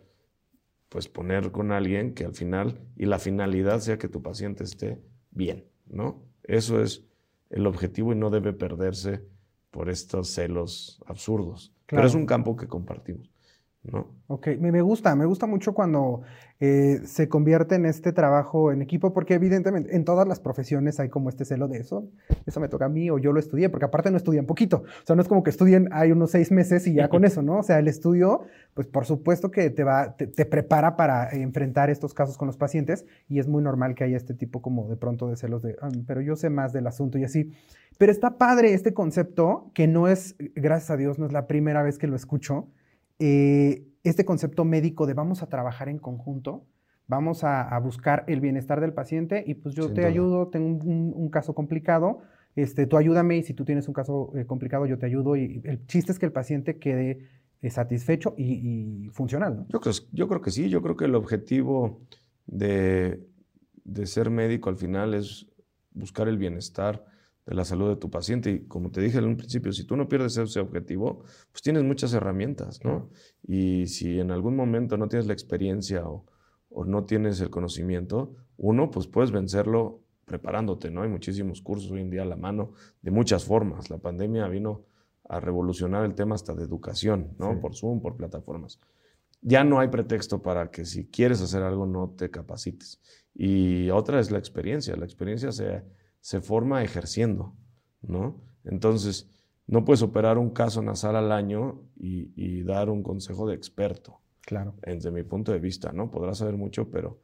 [0.89, 4.99] pues poner con alguien que al final, y la finalidad sea que tu paciente esté
[5.31, 6.25] bien, ¿no?
[6.43, 7.05] Eso es
[7.51, 9.33] el objetivo y no debe perderse
[9.75, 11.73] por estos celos absurdos.
[11.85, 13.29] Pero es un campo que compartimos,
[13.91, 14.07] ¿no?
[14.27, 16.21] Ok, me, me gusta, me gusta mucho cuando
[16.59, 21.09] eh, se convierte en este trabajo en equipo, porque evidentemente en todas las profesiones hay
[21.09, 22.07] como este celo de eso,
[22.45, 25.05] eso me toca a mí o yo lo estudié, porque aparte no estudian poquito, o
[25.05, 27.59] sea, no es como que estudien hay unos seis meses y ya con eso, ¿no?
[27.59, 28.41] O sea, el estudio,
[28.73, 32.57] pues por supuesto que te va, te, te prepara para enfrentar estos casos con los
[32.57, 35.75] pacientes y es muy normal que haya este tipo como de pronto de celos de,
[35.81, 37.51] "Ah, pero yo sé más del asunto y así.
[37.97, 41.81] Pero está padre este concepto, que no es, gracias a Dios, no es la primera
[41.81, 42.67] vez que lo escucho,
[43.19, 46.65] eh, este concepto médico de vamos a trabajar en conjunto,
[47.07, 50.09] vamos a, a buscar el bienestar del paciente y pues yo Sin te duda.
[50.09, 52.19] ayudo, tengo un, caso complicado,
[52.55, 55.61] este, tú ayúdame y si tú tienes un caso eh, complicado yo te ayudo y
[55.65, 57.19] el chiste es que el paciente quede
[57.61, 59.67] eh, satisfecho y, y funcional, ¿no?
[59.69, 62.01] Yo creo, yo creo que sí, yo creo que el objetivo
[62.47, 63.19] de,
[63.83, 65.47] de ser médico al final es
[65.93, 67.05] buscar el bienestar
[67.45, 68.51] de la salud de tu paciente.
[68.51, 71.83] Y como te dije en un principio, si tú no pierdes ese objetivo, pues tienes
[71.83, 73.09] muchas herramientas, ¿no?
[73.43, 76.25] Y si en algún momento no tienes la experiencia o,
[76.69, 81.03] o no tienes el conocimiento, uno, pues puedes vencerlo preparándote, ¿no?
[81.03, 83.89] Hay muchísimos cursos hoy en día a la mano de muchas formas.
[83.89, 84.85] La pandemia vino
[85.27, 87.53] a revolucionar el tema hasta de educación, ¿no?
[87.53, 87.59] Sí.
[87.61, 88.79] Por Zoom, por plataformas.
[89.41, 92.99] Ya no hay pretexto para que si quieres hacer algo no te capacites.
[93.35, 94.95] Y otra es la experiencia.
[94.95, 95.83] La experiencia se,
[96.25, 97.53] se forma ejerciendo,
[98.01, 98.41] ¿no?
[98.63, 99.29] Entonces,
[99.67, 104.21] no puedes operar un caso nasal al año y, y dar un consejo de experto,
[104.41, 104.73] Claro.
[104.83, 106.09] desde mi punto de vista, ¿no?
[106.09, 107.21] Podrás saber mucho, pero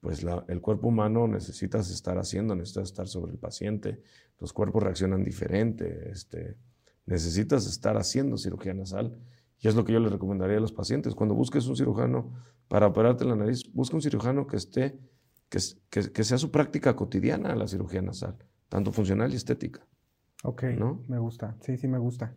[0.00, 4.00] pues la- el cuerpo humano necesitas estar haciendo, necesitas estar sobre el paciente,
[4.38, 6.56] los cuerpos reaccionan diferente, este,
[7.04, 9.18] necesitas estar haciendo cirugía nasal
[9.58, 11.14] y es lo que yo les recomendaría a los pacientes.
[11.14, 12.32] Cuando busques un cirujano
[12.68, 14.98] para operarte la nariz, busca un cirujano que esté,
[15.50, 15.58] que,
[15.90, 18.36] que- que sea su práctica cotidiana la cirugía nasal,
[18.70, 19.80] tanto funcional y estética.
[20.42, 21.02] Ok, ¿No?
[21.08, 22.32] me gusta, sí, sí me gusta.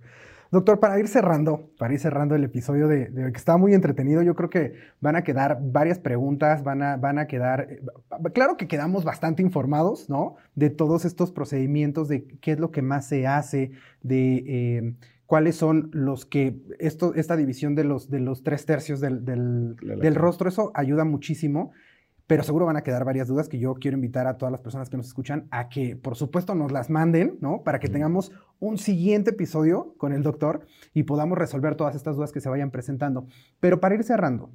[0.52, 4.22] Doctor, para ir cerrando, para ir cerrando el episodio de, de que está muy entretenido,
[4.22, 7.82] yo creo que van a quedar varias preguntas, van a, van a quedar, eh,
[8.34, 10.36] claro que quedamos bastante informados, ¿no?
[10.54, 13.72] De todos estos procedimientos, de qué es lo que más se hace,
[14.04, 14.94] de eh,
[15.26, 19.76] cuáles son los que, esto, esta división de los, de los tres tercios del, del-
[19.78, 21.72] del rostro, eso ayuda muchísimo.
[22.26, 24.90] Pero seguro van a quedar varias dudas que yo quiero invitar a todas las personas
[24.90, 27.64] que nos escuchan a que, por supuesto, nos las manden, ¿no?
[27.64, 32.32] Para que tengamos un siguiente episodio con el doctor y podamos resolver todas estas dudas
[32.32, 33.28] que se vayan presentando.
[33.60, 34.52] Pero para ir cerrando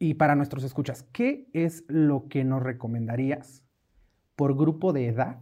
[0.00, 3.64] y para nuestros escuchas, ¿qué es lo que nos recomendarías
[4.34, 5.38] por grupo de edad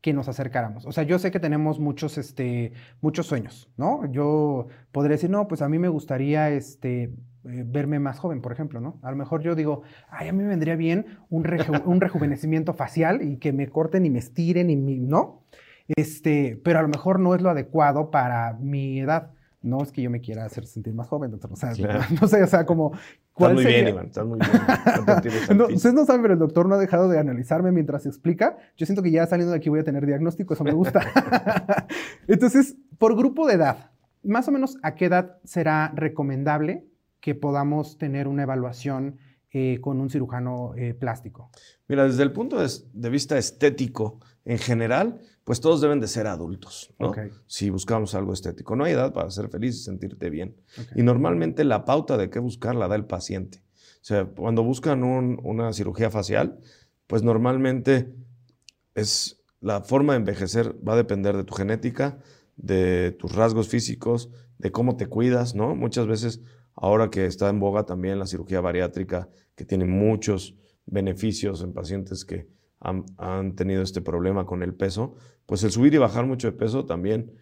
[0.00, 0.86] que nos acercáramos?
[0.86, 4.10] O sea, yo sé que tenemos muchos, este, muchos sueños, ¿no?
[4.10, 7.12] Yo podría decir, no, pues a mí me gustaría, este,
[7.44, 8.98] eh, verme más joven, por ejemplo, ¿no?
[9.02, 12.74] A lo mejor yo digo, ay, a mí me vendría bien un, reju- un rejuvenecimiento
[12.74, 15.42] facial y que me corten y me estiren y mi, ¿no?
[15.88, 19.30] Este, pero a lo mejor no es lo adecuado para mi edad.
[19.62, 21.52] No es que yo me quiera hacer sentir más joven, doctor.
[21.52, 22.00] O sea, Claro.
[22.20, 22.92] no sé, o sea, como...
[23.40, 23.90] Estás muy bien, sería?
[23.90, 25.58] Iván, estás muy bien.
[25.58, 28.56] No ustedes no saben, pero el doctor no ha dejado de analizarme mientras explica.
[28.76, 31.00] Yo siento que ya saliendo de aquí voy a tener diagnóstico, eso me gusta.
[32.28, 33.90] Entonces, por grupo de edad,
[34.22, 36.84] más o menos a qué edad será recomendable
[37.20, 39.18] que podamos tener una evaluación
[39.52, 41.50] eh, con un cirujano eh, plástico.
[41.88, 46.26] Mira, desde el punto de, de vista estético, en general, pues todos deben de ser
[46.28, 47.08] adultos, ¿no?
[47.46, 48.76] Si buscamos algo estético.
[48.76, 50.54] No hay edad para ser feliz y sentirte bien.
[50.94, 53.62] Y normalmente la pauta de qué buscar la da el paciente.
[53.96, 56.58] O sea, cuando buscan un- una cirugía facial,
[57.06, 58.14] pues normalmente
[58.94, 62.18] es la forma de envejecer va a depender de tu genética,
[62.56, 65.74] de tus rasgos físicos, de cómo te cuidas, ¿no?
[65.74, 66.40] Muchas veces,
[66.80, 70.56] ahora que está en boga también la cirugía bariátrica, que tiene muchos
[70.86, 72.48] beneficios en pacientes que
[72.80, 75.14] han, han tenido este problema con el peso,
[75.46, 77.32] pues el subir y bajar mucho de peso también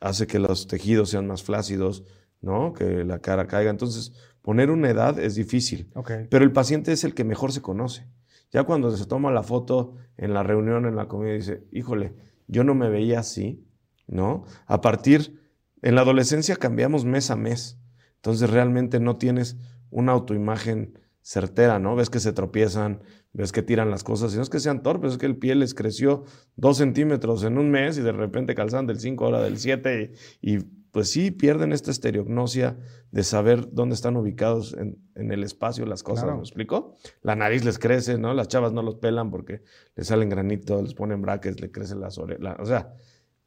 [0.00, 2.04] hace que los tejidos sean más flácidos,
[2.40, 2.72] ¿no?
[2.74, 3.70] Que la cara caiga.
[3.70, 6.12] Entonces, poner una edad es difícil, Ok.
[6.30, 8.08] pero el paciente es el que mejor se conoce.
[8.52, 12.14] Ya cuando se toma la foto en la reunión, en la comida, dice, híjole,
[12.46, 13.64] yo no me veía así,
[14.06, 14.44] ¿no?
[14.66, 15.40] A partir,
[15.82, 17.78] en la adolescencia cambiamos mes a mes.
[18.20, 19.56] Entonces realmente no tienes
[19.90, 21.96] una autoimagen certera, ¿no?
[21.96, 23.02] Ves que se tropiezan,
[23.32, 25.54] ves que tiran las cosas, y no es que sean torpes, es que el pie
[25.54, 26.24] les creció
[26.56, 30.58] dos centímetros en un mes y de repente calzan del 5 ahora del 7 y,
[30.90, 32.76] pues sí pierden esta estereognosia
[33.12, 36.96] de saber dónde están ubicados en, el espacio las cosas, ¿me explico?
[37.22, 38.34] La nariz les crece, ¿no?
[38.34, 39.62] Las chavas no los pelan porque
[39.94, 42.92] les salen granitos, les ponen brackets, le crecen las orejas, o sea,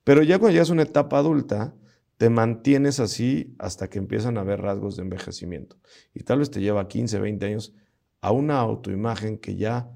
[0.06, 1.76] pero ya cuando ya es una etapa adulta,
[2.24, 5.76] te mantienes así hasta que empiezan a haber rasgos de envejecimiento.
[6.14, 7.74] Y tal vez te lleva 15, 20 años
[8.22, 9.92] a una autoimagen que ya,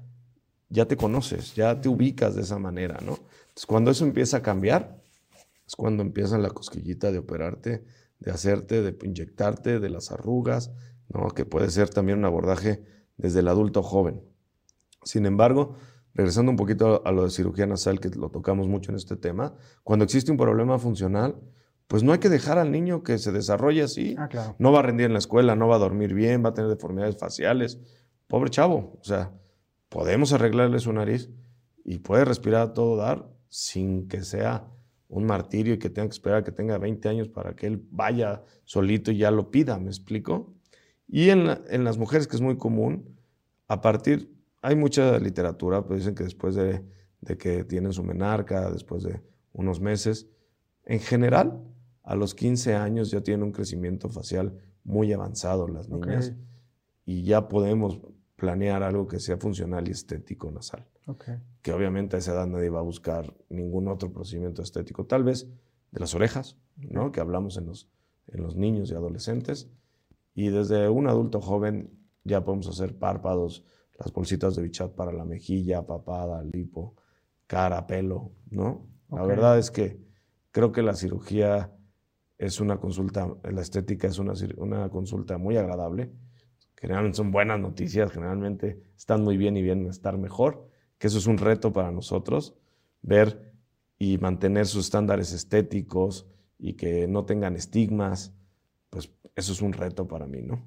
[0.68, 3.12] ya te conoces, ya te ubicas de esa manera, ¿no?
[3.14, 5.00] Entonces, cuando eso empieza a cambiar,
[5.66, 7.86] es cuando empieza la cosquillita de operarte,
[8.18, 10.70] de hacerte, de inyectarte, de las arrugas,
[11.08, 11.28] ¿no?
[11.28, 12.84] Que puede ser también un abordaje
[13.16, 14.22] desde el adulto joven.
[15.02, 15.76] Sin embargo,
[16.12, 19.54] regresando un poquito a lo de cirugía nasal, que lo tocamos mucho en este tema,
[19.82, 21.40] cuando existe un problema funcional,
[21.88, 24.14] pues no hay que dejar al niño que se desarrolle así.
[24.18, 26.54] Ah, no va a rendir en la escuela, no va a dormir bien, va a
[26.54, 27.80] tener deformidades faciales.
[28.26, 28.98] Pobre chavo.
[29.00, 29.32] O sea,
[29.88, 31.30] podemos arreglarle su nariz
[31.84, 34.68] y puede respirar a todo dar sin que sea
[35.08, 37.82] un martirio y que tenga que esperar a que tenga 20 años para que él
[37.90, 40.54] vaya solito y ya lo pida, ¿me explico?
[41.06, 43.18] Y en, las mujeres, que es muy común,
[43.66, 44.30] a partir,
[44.60, 46.84] hay mucha literatura, pues dicen que después de,
[47.38, 49.22] que tienen su menarca, después de
[49.54, 50.28] unos meses,
[50.84, 51.62] en general,
[52.08, 56.32] a los 15 años ya tienen un crecimiento facial muy avanzado las niñas
[57.04, 58.00] y ya podemos
[58.34, 60.86] planear algo que sea funcional y estético nasal.
[61.60, 65.50] Que obviamente a esa edad nadie va a buscar ningún otro procedimiento estético, tal vez
[65.90, 67.12] de las orejas, ¿no?
[67.12, 67.90] que hablamos en los,
[68.28, 69.68] en los niños y adolescentes.
[70.32, 71.90] Y desde un adulto joven
[72.24, 73.66] ya podemos hacer párpados,
[73.98, 76.94] las bolsitas de bichat para la mejilla, papada, lipo,
[77.46, 78.86] cara, pelo, ¿no?
[79.10, 80.00] La verdad es que
[80.52, 81.74] creo que la cirugía
[82.38, 86.10] es una consulta, la estética es una, una consulta muy agradable.
[86.76, 90.68] Generalmente son buenas noticias, generalmente están muy bien y bien estar mejor,
[90.98, 92.56] que eso es un reto para nosotros,
[93.02, 93.52] ver
[93.98, 96.28] y mantener sus estándares estéticos
[96.58, 98.32] y que no tengan estigmas,
[98.90, 100.64] pues eso es un reto para mí, ¿no?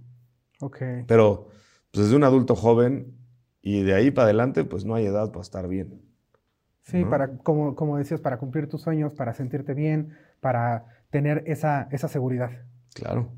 [0.59, 0.77] Ok.
[1.07, 1.47] Pero
[1.91, 3.17] pues desde un adulto joven
[3.61, 6.01] y de ahí para adelante, pues no hay edad para estar bien.
[6.81, 11.87] Sí, para, como, como decías, para cumplir tus sueños, para sentirte bien, para tener esa,
[11.91, 12.49] esa seguridad.
[12.95, 13.31] Claro.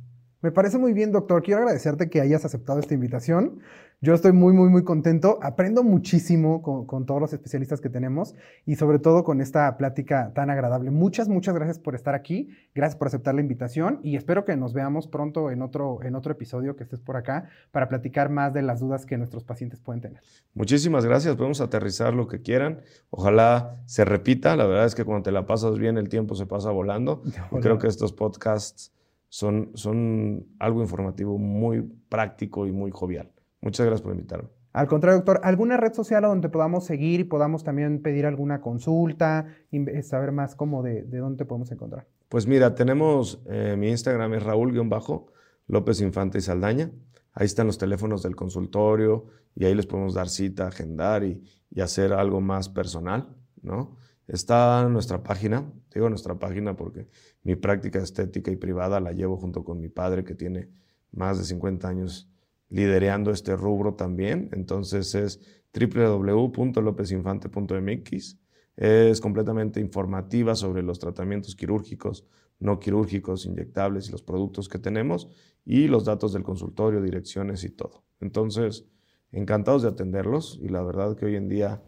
[0.43, 1.41] Me parece muy bien, doctor.
[1.41, 3.61] Quiero agradecerte que hayas aceptado esta invitación.
[4.01, 5.39] Yo estoy muy, muy, muy contento.
[5.41, 8.35] Aprendo muchísimo con, todos los especialistas que tenemos
[8.65, 10.91] y sobre todo con esta plática tan agradable.
[10.91, 12.49] Muchas, muchas gracias por estar aquí.
[12.75, 16.33] Gracias por aceptar la invitación y espero que nos veamos pronto en otro, en otro
[16.33, 20.01] episodio que estés por acá para platicar más de las dudas que nuestros pacientes pueden
[20.01, 20.21] tener.
[20.55, 21.37] Muchísimas gracias.
[21.37, 22.81] Podemos aterrizar lo que quieran.
[23.11, 24.57] Ojalá se repita.
[24.57, 27.21] La verdad es que cuando te la pasas bien, el tiempo se pasa volando.
[27.61, 28.91] Creo que estos podcasts
[29.33, 33.31] son, son algo informativo muy práctico y muy jovial.
[33.61, 34.49] Muchas gracias por invitarme.
[34.73, 39.47] Al contrario, doctor, ¿alguna red social donde podamos seguir y podamos también pedir alguna consulta,
[39.71, 42.05] eh, saber más cómo de, de dónde te podemos encontrar?
[42.29, 46.91] Pues mira, tenemos, eh, mi Instagram es Raúl-López Infante y Saldaña.
[47.33, 49.25] Ahí están los teléfonos del consultorio
[49.55, 53.97] y ahí les podemos dar cita, agendar y, y hacer algo más personal, ¿no?
[54.33, 57.07] Está nuestra página, digo nuestra página porque
[57.43, 60.71] mi práctica estética y privada la llevo junto con mi padre que tiene
[61.11, 62.27] más de 50 años
[62.67, 64.49] liderando este rubro también.
[64.51, 65.39] Entonces es
[65.71, 68.39] www.lopezinfante.mx.
[68.75, 72.25] Es completamente informativa sobre los tratamientos quirúrgicos,
[72.57, 75.29] no quirúrgicos, inyectables y los productos que tenemos
[75.63, 78.03] y los datos del consultorio, direcciones y todo.
[78.19, 78.87] Entonces,
[79.31, 81.83] encantados de atenderlos y la verdad que hoy en día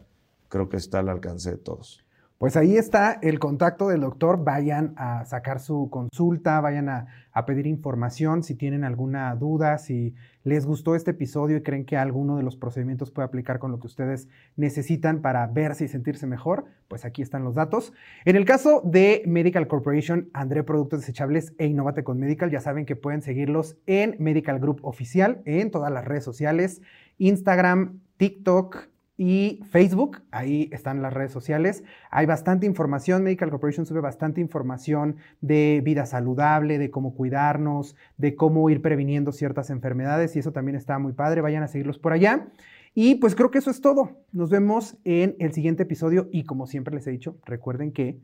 [0.48, 2.05] creo que está al alcance de todos.
[2.38, 4.44] Pues ahí está el contacto del doctor.
[4.44, 7.06] Vayan a sacar su consulta, vayan a,
[7.46, 12.36] pedir información si tienen alguna duda, si les gustó este episodio y creen que alguno
[12.36, 16.64] de los procedimientos puede aplicar con lo que ustedes necesitan para verse y sentirse mejor,
[16.88, 17.92] pues aquí están los datos.
[18.24, 22.84] En el caso de Medical Corporation, André Productos Desechables e Innovate con Medical, ya saben
[22.84, 26.82] que pueden seguirlos en Medical Group Oficial, en todas las redes sociales,
[27.18, 31.84] Instagram, TikTok, y Facebook, ahí están las redes sociales.
[32.10, 38.36] Hay bastante información, Medical Corporation sube bastante información de vida saludable, de cómo cuidarnos, de
[38.36, 42.12] cómo ir previniendo ciertas enfermedades y eso también está muy padre, vayan a seguirlos por
[42.12, 42.48] allá.
[42.94, 44.22] Y pues creo que eso es todo.
[44.32, 48.20] Nos vemos en el siguiente episodio y como siempre les he dicho, recuerden que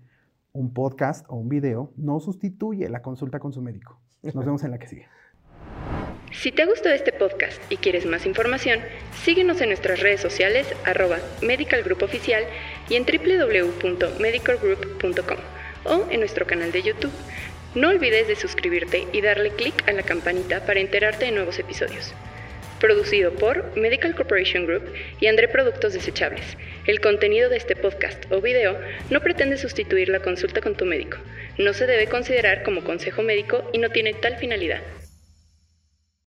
[0.52, 4.00] un podcast o un video no sustituye la consulta con su médico.
[4.22, 5.06] Nos vemos en la que sigue.
[6.32, 8.80] Si te gustó este podcast y quieres más información,
[9.22, 12.46] síguenos en nuestras redes sociales arroba Medical Group Oficial
[12.88, 15.36] y en www.medicalgroup.com
[15.84, 17.12] o en nuestro canal de YouTube.
[17.74, 22.14] No olvides de suscribirte y darle clic a la campanita para enterarte de nuevos episodios.
[22.80, 26.56] Producido por Medical Corporation Group y André Productos Desechables.
[26.86, 28.80] El contenido de este podcast o video
[29.10, 31.18] no pretende sustituir la consulta con tu médico.
[31.58, 34.80] No se debe considerar como consejo médico y no tiene tal finalidad.